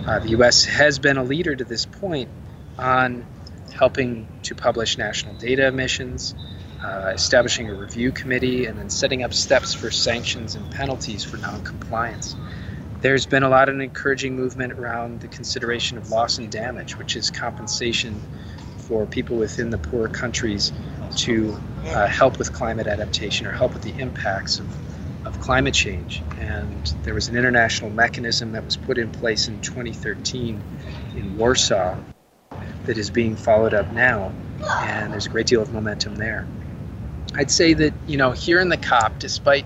Uh, 0.05 0.19
the 0.19 0.29
U.S. 0.29 0.65
has 0.65 0.99
been 0.99 1.17
a 1.17 1.23
leader 1.23 1.55
to 1.55 1.63
this 1.63 1.85
point 1.85 2.29
on 2.77 3.25
helping 3.73 4.27
to 4.43 4.55
publish 4.55 4.97
national 4.97 5.33
data 5.35 5.67
emissions, 5.67 6.35
uh, 6.83 7.11
establishing 7.13 7.69
a 7.69 7.73
review 7.73 8.11
committee, 8.11 8.65
and 8.65 8.77
then 8.77 8.89
setting 8.89 9.23
up 9.23 9.33
steps 9.33 9.73
for 9.73 9.91
sanctions 9.91 10.55
and 10.55 10.69
penalties 10.71 11.23
for 11.23 11.37
noncompliance. 11.37 12.35
There's 13.01 13.25
been 13.25 13.43
a 13.43 13.49
lot 13.49 13.69
of 13.69 13.79
encouraging 13.79 14.35
movement 14.35 14.73
around 14.73 15.21
the 15.21 15.27
consideration 15.27 15.97
of 15.97 16.09
loss 16.09 16.39
and 16.39 16.51
damage, 16.51 16.97
which 16.97 17.15
is 17.15 17.29
compensation 17.29 18.19
for 18.79 19.05
people 19.05 19.37
within 19.37 19.69
the 19.69 19.77
poor 19.77 20.07
countries 20.07 20.71
to 21.17 21.59
uh, 21.87 22.07
help 22.07 22.37
with 22.39 22.53
climate 22.53 22.87
adaptation 22.87 23.45
or 23.45 23.51
help 23.51 23.73
with 23.73 23.83
the 23.83 23.93
impacts 23.99 24.59
of, 24.59 25.27
of 25.27 25.39
climate 25.39 25.73
change. 25.73 26.23
And 26.39 26.93
there 27.03 27.13
was 27.13 27.27
an 27.27 27.37
international 27.37 27.89
mechanism 27.89 28.53
that 28.53 28.63
was 28.63 28.77
put 28.77 28.97
in 28.97 29.11
place 29.11 29.47
in 29.47 29.61
2013 29.61 30.61
in 31.15 31.37
Warsaw 31.37 31.97
that 32.85 32.97
is 32.97 33.09
being 33.09 33.35
followed 33.35 33.73
up 33.73 33.91
now, 33.91 34.31
and 34.81 35.11
there's 35.11 35.25
a 35.25 35.29
great 35.29 35.47
deal 35.47 35.61
of 35.61 35.73
momentum 35.73 36.15
there. 36.15 36.47
I'd 37.35 37.51
say 37.51 37.73
that, 37.73 37.93
you 38.07 38.17
know, 38.17 38.31
here 38.31 38.59
in 38.59 38.69
the 38.69 38.77
COP, 38.77 39.19
despite 39.19 39.65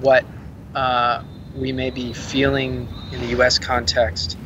what 0.00 0.24
uh, 0.74 1.22
we 1.56 1.72
may 1.72 1.90
be 1.90 2.12
feeling 2.12 2.88
in 3.12 3.20
the 3.20 3.28
U.S. 3.28 3.58
context 3.58 4.36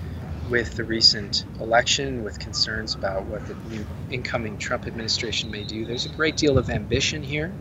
with 0.48 0.76
the 0.76 0.84
recent 0.84 1.44
election, 1.60 2.24
with 2.24 2.38
concerns 2.38 2.94
about 2.94 3.24
what 3.26 3.46
the 3.46 3.54
new 3.74 3.86
incoming 4.10 4.58
Trump 4.58 4.86
administration 4.86 5.50
may 5.50 5.64
do. 5.64 5.84
There's 5.84 6.06
a 6.06 6.10
great 6.10 6.36
deal 6.36 6.58
of 6.58 6.70
ambition 6.70 7.22
here 7.22 7.52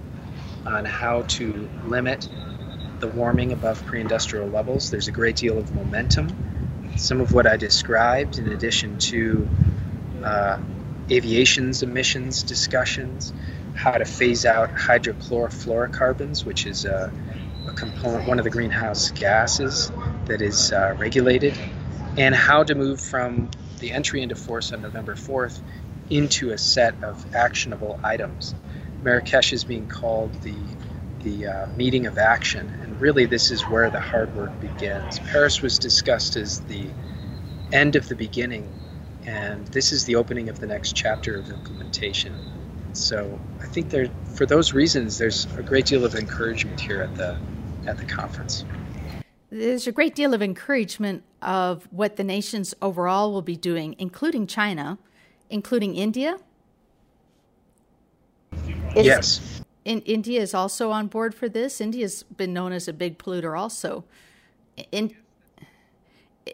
on 0.66 0.86
how 0.86 1.22
to 1.24 1.70
limit 1.86 2.28
the 3.00 3.08
warming 3.08 3.52
above 3.52 3.86
pre 3.86 4.02
industrial 4.02 4.48
levels. 4.48 4.92
There's 4.92 5.08
a 5.08 5.12
great 5.12 5.36
deal 5.36 5.58
of 5.58 5.74
momentum. 5.74 6.94
Some 6.96 7.22
of 7.22 7.34
what 7.34 7.48
I 7.48 7.58
described, 7.58 8.40
in 8.40 8.52
addition 8.52 8.98
to 8.98 9.48
uh, 10.24 10.58
aviation's 11.10 11.82
emissions 11.84 12.44
discussions, 12.44 13.34
how 13.80 13.92
to 13.92 14.04
phase 14.04 14.46
out 14.46 14.76
hydrochlorofluorocarbons, 14.76 16.44
which 16.44 16.66
is 16.66 16.84
a 16.84 17.14
a 17.68 17.72
component, 17.74 18.28
one 18.28 18.40
of 18.40 18.44
the 18.44 18.50
greenhouse 18.50 19.12
gases 19.12 19.92
that 20.26 20.42
is 20.42 20.72
uh, 20.74 20.96
regulated, 20.98 21.54
and 22.18 22.36
how 22.36 22.64
to 22.64 22.76
move 22.76 23.00
from 23.00 23.50
the 23.80 23.92
entry 23.92 24.22
into 24.22 24.36
force 24.36 24.74
on 24.74 24.82
November 24.82 25.16
4th 25.16 25.60
into 26.10 26.52
a 26.52 26.58
set 26.58 27.02
of 27.04 27.36
actionable 27.36 28.00
items. 28.04 28.56
Marrakesh 29.04 29.54
is 29.54 29.64
being 29.64 29.88
called 29.88 30.34
the 30.42 30.56
the 31.24 31.48
uh, 31.48 31.68
meeting 31.76 32.06
of 32.06 32.18
action, 32.18 32.66
and 32.82 33.00
really 33.02 33.26
this 33.26 33.52
is 33.52 33.62
where 33.64 33.90
the 33.90 34.00
hard 34.00 34.34
work 34.36 34.58
begins. 34.62 35.20
Paris 35.20 35.62
was 35.62 35.78
discussed 35.78 36.38
as 36.38 36.62
the 36.62 36.90
end 37.74 37.98
of 37.98 38.08
the 38.08 38.16
beginning, 38.16 38.68
and 39.26 39.68
this 39.68 39.92
is 39.92 40.06
the 40.06 40.16
opening 40.16 40.48
of 40.48 40.60
the 40.60 40.68
next 40.68 40.96
chapter 40.96 41.38
of 41.38 41.50
implementation. 41.50 42.34
So 42.94 43.40
I 43.62 43.66
think 43.68 43.90
there, 43.90 44.10
for 44.36 44.46
those 44.46 44.74
reasons, 44.74 45.18
there's 45.18 45.46
a 45.58 45.64
great 45.64 45.86
deal 45.86 46.06
of 46.06 46.16
encouragement 46.16 46.80
here 46.80 47.02
at 47.02 47.16
the 47.16 47.38
at 47.88 47.98
the 47.98 48.06
conference. 48.06 48.66
There's 49.50 49.88
a 49.88 49.92
great 49.92 50.16
deal 50.16 50.34
of 50.34 50.42
encouragement 50.42 51.24
of 51.42 51.88
what 51.92 52.18
the 52.18 52.24
nations 52.24 52.76
overall 52.82 53.32
will 53.32 53.42
be 53.42 53.56
doing, 53.56 53.96
including 53.98 54.46
China, 54.46 55.00
including 55.50 55.96
India. 55.96 56.38
Is, 58.96 59.06
yes. 59.06 59.62
In, 59.86 60.02
India 60.02 60.42
is 60.42 60.54
also 60.54 60.92
on 60.92 61.08
board 61.08 61.34
for 61.34 61.50
this. 61.50 61.82
India's 61.82 62.24
been 62.24 62.54
known 62.54 62.72
as 62.72 62.88
a 62.88 62.94
big 62.94 63.18
polluter, 63.18 63.58
also. 63.58 64.04
In, 64.92 65.16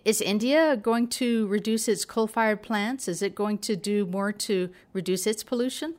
is 0.05 0.21
India 0.21 0.77
going 0.77 1.07
to 1.07 1.47
reduce 1.47 1.87
its 1.87 2.05
coal 2.05 2.27
fired 2.27 2.61
plants? 2.61 3.07
Is 3.07 3.21
it 3.21 3.35
going 3.35 3.57
to 3.59 3.75
do 3.75 4.05
more 4.05 4.31
to 4.31 4.69
reduce 4.93 5.27
its 5.27 5.43
pollution? 5.43 5.95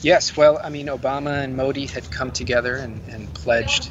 Yes, 0.00 0.36
well, 0.36 0.60
I 0.62 0.68
mean, 0.68 0.86
Obama 0.86 1.42
and 1.42 1.56
Modi 1.56 1.86
had 1.86 2.08
come 2.10 2.30
together 2.30 2.76
and, 2.76 3.02
and 3.08 3.32
pledged 3.34 3.90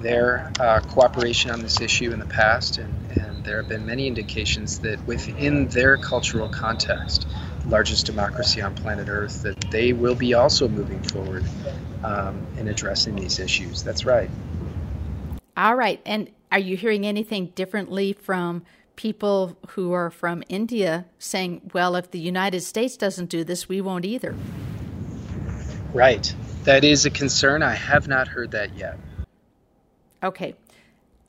their 0.00 0.52
uh, 0.60 0.80
cooperation 0.80 1.50
on 1.50 1.60
this 1.60 1.80
issue 1.80 2.12
in 2.12 2.20
the 2.20 2.26
past, 2.26 2.78
and, 2.78 2.94
and, 3.18 3.44
there 3.44 3.56
have 3.56 3.68
been 3.68 3.86
many 3.86 4.06
indications 4.06 4.78
that 4.80 5.04
within 5.06 5.68
their 5.68 5.96
cultural 5.96 6.48
context, 6.48 7.26
largest 7.66 8.04
democracy 8.04 8.60
on 8.60 8.74
planet 8.74 9.08
Earth, 9.08 9.42
that 9.42 9.58
they 9.70 9.94
will 9.94 10.14
be 10.14 10.34
also 10.34 10.68
moving 10.68 11.02
forward 11.02 11.44
um, 12.04 12.46
in 12.58 12.68
addressing 12.68 13.16
these 13.16 13.38
issues. 13.38 13.82
That's 13.82 14.04
right. 14.04 14.28
All 15.56 15.74
right. 15.74 16.00
And 16.04 16.30
are 16.52 16.58
you 16.58 16.76
hearing 16.76 17.06
anything 17.06 17.46
differently 17.54 18.12
from 18.12 18.64
people 18.98 19.56
who 19.68 19.92
are 19.92 20.10
from 20.10 20.42
India 20.48 21.06
saying, 21.20 21.70
well, 21.72 21.94
if 21.94 22.10
the 22.10 22.18
United 22.18 22.60
States 22.60 22.96
doesn't 22.96 23.30
do 23.30 23.44
this, 23.44 23.68
we 23.68 23.80
won't 23.80 24.04
either? 24.04 24.34
Right. 25.94 26.34
That 26.64 26.82
is 26.82 27.06
a 27.06 27.10
concern. 27.10 27.62
I 27.62 27.74
have 27.74 28.08
not 28.08 28.26
heard 28.26 28.50
that 28.50 28.76
yet. 28.76 28.98
Okay. 30.20 30.56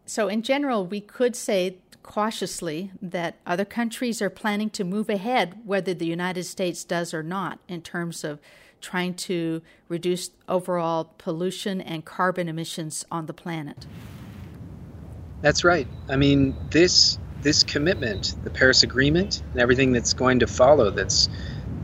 So, 0.08 0.28
in 0.28 0.42
general, 0.42 0.84
we 0.84 1.00
could 1.00 1.36
say 1.36 1.78
cautiously 2.02 2.92
that 3.04 3.36
other 3.46 3.66
countries 3.66 4.20
are 4.20 4.32
planning 4.32 4.72
to 4.72 4.84
move 4.84 5.08
ahead, 5.08 5.60
whether 5.64 5.94
the 5.94 6.08
United 6.08 6.46
States 6.46 6.84
does 6.84 7.14
or 7.14 7.22
not, 7.22 7.60
in 7.68 7.84
terms 7.84 8.24
of 8.24 8.40
trying 8.82 9.14
to 9.14 9.62
reduce 9.88 10.32
overall 10.48 11.14
pollution 11.20 11.82
and 11.82 12.04
carbon 12.04 12.50
emissions 12.50 13.06
on 13.12 13.28
the 13.28 13.34
planet. 13.34 13.86
That's 15.42 15.64
right. 15.64 15.88
I 16.10 16.16
mean, 16.16 16.56
this 16.72 17.20
this 17.42 17.64
commitment, 17.64 18.36
the 18.44 18.50
Paris 18.50 18.84
Agreement, 18.84 19.42
and 19.52 19.62
everything 19.62 19.92
that's 19.92 20.14
going 20.14 20.40
to 20.40 20.48
follow, 20.48 20.90
that's 20.92 21.30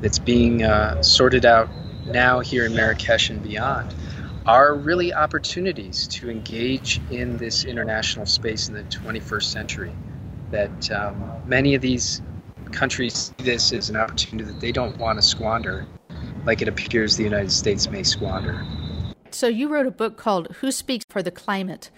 that's 0.02 0.20
being 0.20 0.64
uh, 0.64 1.02
sorted 1.02 1.46
out 1.46 1.70
now 2.06 2.40
here 2.40 2.66
in 2.66 2.76
Marrakesh 2.76 3.30
and 3.30 3.42
beyond, 3.42 3.94
are 4.46 4.76
really 4.76 5.14
opportunities 5.14 6.08
to 6.08 6.30
engage 6.30 7.02
in 7.10 7.38
this 7.38 7.66
international 7.66 8.26
space 8.26 8.68
in 8.68 8.76
the 8.76 8.84
21st 8.84 9.44
century. 9.44 9.96
That 10.52 10.92
um, 10.92 11.42
many 11.48 11.74
of 11.76 11.82
these 11.82 12.22
countries 12.72 13.34
see 13.38 13.44
this 13.44 13.72
as 13.74 13.90
an 13.90 13.96
opportunity 13.96 14.52
that 14.52 14.60
they 14.60 14.72
don't 14.72 14.98
want 14.98 15.18
to 15.18 15.22
squander, 15.22 15.88
like 16.46 16.62
it 16.62 16.68
appears 16.68 17.18
the 17.18 17.24
United 17.24 17.52
States 17.52 17.90
may 17.90 18.04
squander. 18.04 18.64
So, 19.32 19.48
you 19.48 19.68
wrote 19.68 19.88
a 19.88 19.92
book 19.92 20.18
called 20.18 20.48
Who 20.60 20.72
Speaks 20.72 21.06
for 21.10 21.22
the 21.22 21.32
Climate? 21.32 21.90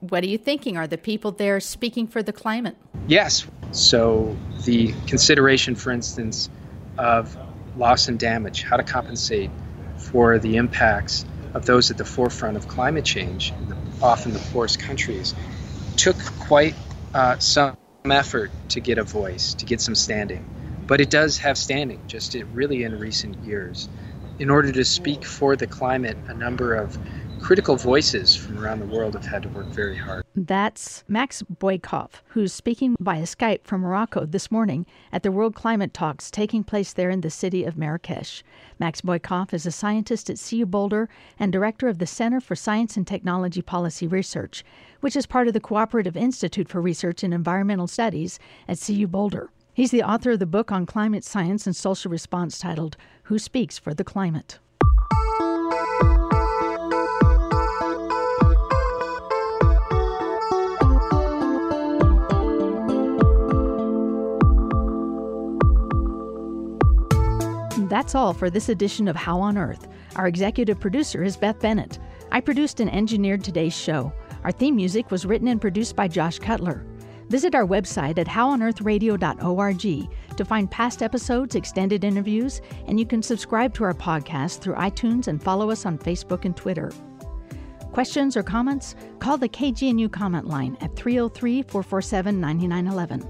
What 0.00 0.24
are 0.24 0.28
you 0.28 0.38
thinking? 0.38 0.78
Are 0.78 0.86
the 0.86 0.96
people 0.96 1.30
there 1.30 1.60
speaking 1.60 2.06
for 2.06 2.22
the 2.22 2.32
climate? 2.32 2.76
Yes. 3.06 3.46
So, 3.72 4.36
the 4.64 4.94
consideration, 5.06 5.74
for 5.74 5.90
instance, 5.90 6.48
of 6.96 7.36
loss 7.76 8.08
and 8.08 8.18
damage, 8.18 8.62
how 8.62 8.76
to 8.76 8.82
compensate 8.82 9.50
for 9.96 10.38
the 10.38 10.56
impacts 10.56 11.26
of 11.52 11.66
those 11.66 11.90
at 11.90 11.98
the 11.98 12.04
forefront 12.04 12.56
of 12.56 12.66
climate 12.66 13.04
change, 13.04 13.52
often 14.02 14.32
the 14.32 14.38
poorest 14.52 14.80
countries, 14.80 15.34
took 15.96 16.16
quite 16.38 16.74
uh, 17.12 17.38
some 17.38 17.76
effort 18.06 18.50
to 18.70 18.80
get 18.80 18.96
a 18.96 19.04
voice, 19.04 19.54
to 19.54 19.66
get 19.66 19.80
some 19.80 19.94
standing. 19.94 20.48
But 20.86 21.00
it 21.00 21.10
does 21.10 21.38
have 21.38 21.58
standing, 21.58 22.00
just 22.06 22.34
really 22.54 22.84
in 22.84 22.98
recent 22.98 23.36
years. 23.44 23.88
In 24.38 24.48
order 24.48 24.72
to 24.72 24.84
speak 24.84 25.24
for 25.24 25.56
the 25.56 25.66
climate, 25.66 26.16
a 26.28 26.34
number 26.34 26.74
of 26.74 26.98
critical 27.40 27.76
voices 27.76 28.36
from 28.36 28.58
around 28.58 28.80
the 28.80 28.86
world 28.86 29.14
have 29.14 29.24
had 29.24 29.42
to 29.42 29.48
work 29.48 29.66
very 29.66 29.96
hard. 29.96 30.24
That's 30.36 31.02
Max 31.08 31.42
Boykoff, 31.42 32.22
who's 32.28 32.52
speaking 32.52 32.96
via 33.00 33.22
Skype 33.22 33.64
from 33.64 33.80
Morocco 33.80 34.26
this 34.26 34.50
morning 34.50 34.86
at 35.12 35.22
the 35.22 35.32
World 35.32 35.54
Climate 35.54 35.92
Talks 35.92 36.30
taking 36.30 36.62
place 36.62 36.92
there 36.92 37.10
in 37.10 37.22
the 37.22 37.30
city 37.30 37.64
of 37.64 37.76
Marrakesh. 37.76 38.42
Max 38.78 39.00
Boykoff 39.00 39.52
is 39.52 39.66
a 39.66 39.72
scientist 39.72 40.30
at 40.30 40.38
CU 40.38 40.66
Boulder 40.66 41.08
and 41.38 41.52
director 41.52 41.88
of 41.88 41.98
the 41.98 42.06
Center 42.06 42.40
for 42.40 42.54
Science 42.54 42.96
and 42.96 43.06
Technology 43.06 43.62
Policy 43.62 44.06
Research, 44.06 44.64
which 45.00 45.16
is 45.16 45.26
part 45.26 45.48
of 45.48 45.54
the 45.54 45.60
Cooperative 45.60 46.16
Institute 46.16 46.68
for 46.68 46.80
Research 46.80 47.24
in 47.24 47.32
Environmental 47.32 47.86
Studies 47.86 48.38
at 48.68 48.80
CU 48.80 49.06
Boulder. 49.06 49.50
He's 49.72 49.90
the 49.90 50.02
author 50.02 50.32
of 50.32 50.38
the 50.38 50.46
book 50.46 50.70
on 50.70 50.86
climate 50.86 51.24
science 51.24 51.66
and 51.66 51.74
social 51.74 52.10
response 52.10 52.58
titled 52.58 52.96
Who 53.24 53.38
Speaks 53.38 53.78
for 53.78 53.94
the 53.94 54.04
Climate? 54.04 54.58
That's 68.00 68.14
all 68.14 68.32
for 68.32 68.48
this 68.48 68.70
edition 68.70 69.08
of 69.08 69.14
How 69.14 69.40
on 69.40 69.58
Earth. 69.58 69.86
Our 70.16 70.26
executive 70.26 70.80
producer 70.80 71.22
is 71.22 71.36
Beth 71.36 71.60
Bennett. 71.60 71.98
I 72.32 72.40
produced 72.40 72.80
and 72.80 72.90
engineered 72.90 73.44
today's 73.44 73.76
show. 73.76 74.10
Our 74.42 74.52
theme 74.52 74.74
music 74.74 75.10
was 75.10 75.26
written 75.26 75.48
and 75.48 75.60
produced 75.60 75.96
by 75.96 76.08
Josh 76.08 76.38
Cutler. 76.38 76.86
Visit 77.28 77.54
our 77.54 77.66
website 77.66 78.16
at 78.16 78.26
howonearthradio.org 78.26 80.10
to 80.34 80.44
find 80.46 80.70
past 80.70 81.02
episodes, 81.02 81.54
extended 81.54 82.02
interviews, 82.02 82.62
and 82.86 82.98
you 82.98 83.04
can 83.04 83.22
subscribe 83.22 83.74
to 83.74 83.84
our 83.84 83.92
podcast 83.92 84.60
through 84.60 84.76
iTunes 84.76 85.28
and 85.28 85.42
follow 85.42 85.70
us 85.70 85.84
on 85.84 85.98
Facebook 85.98 86.46
and 86.46 86.56
Twitter. 86.56 86.90
Questions 87.92 88.34
or 88.34 88.42
comments? 88.42 88.94
Call 89.18 89.36
the 89.36 89.46
KGNU 89.46 90.10
comment 90.10 90.46
line 90.46 90.78
at 90.80 90.96
303 90.96 91.64
447 91.64 92.40
9911. 92.40 93.28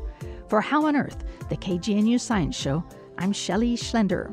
For 0.49 0.61
How 0.61 0.87
on 0.87 0.95
Earth, 0.95 1.25
the 1.49 1.57
KGNU 1.57 2.21
Science 2.21 2.57
Show, 2.57 2.85
I'm 3.21 3.33
Shelley 3.33 3.77
Schlender. 3.77 4.33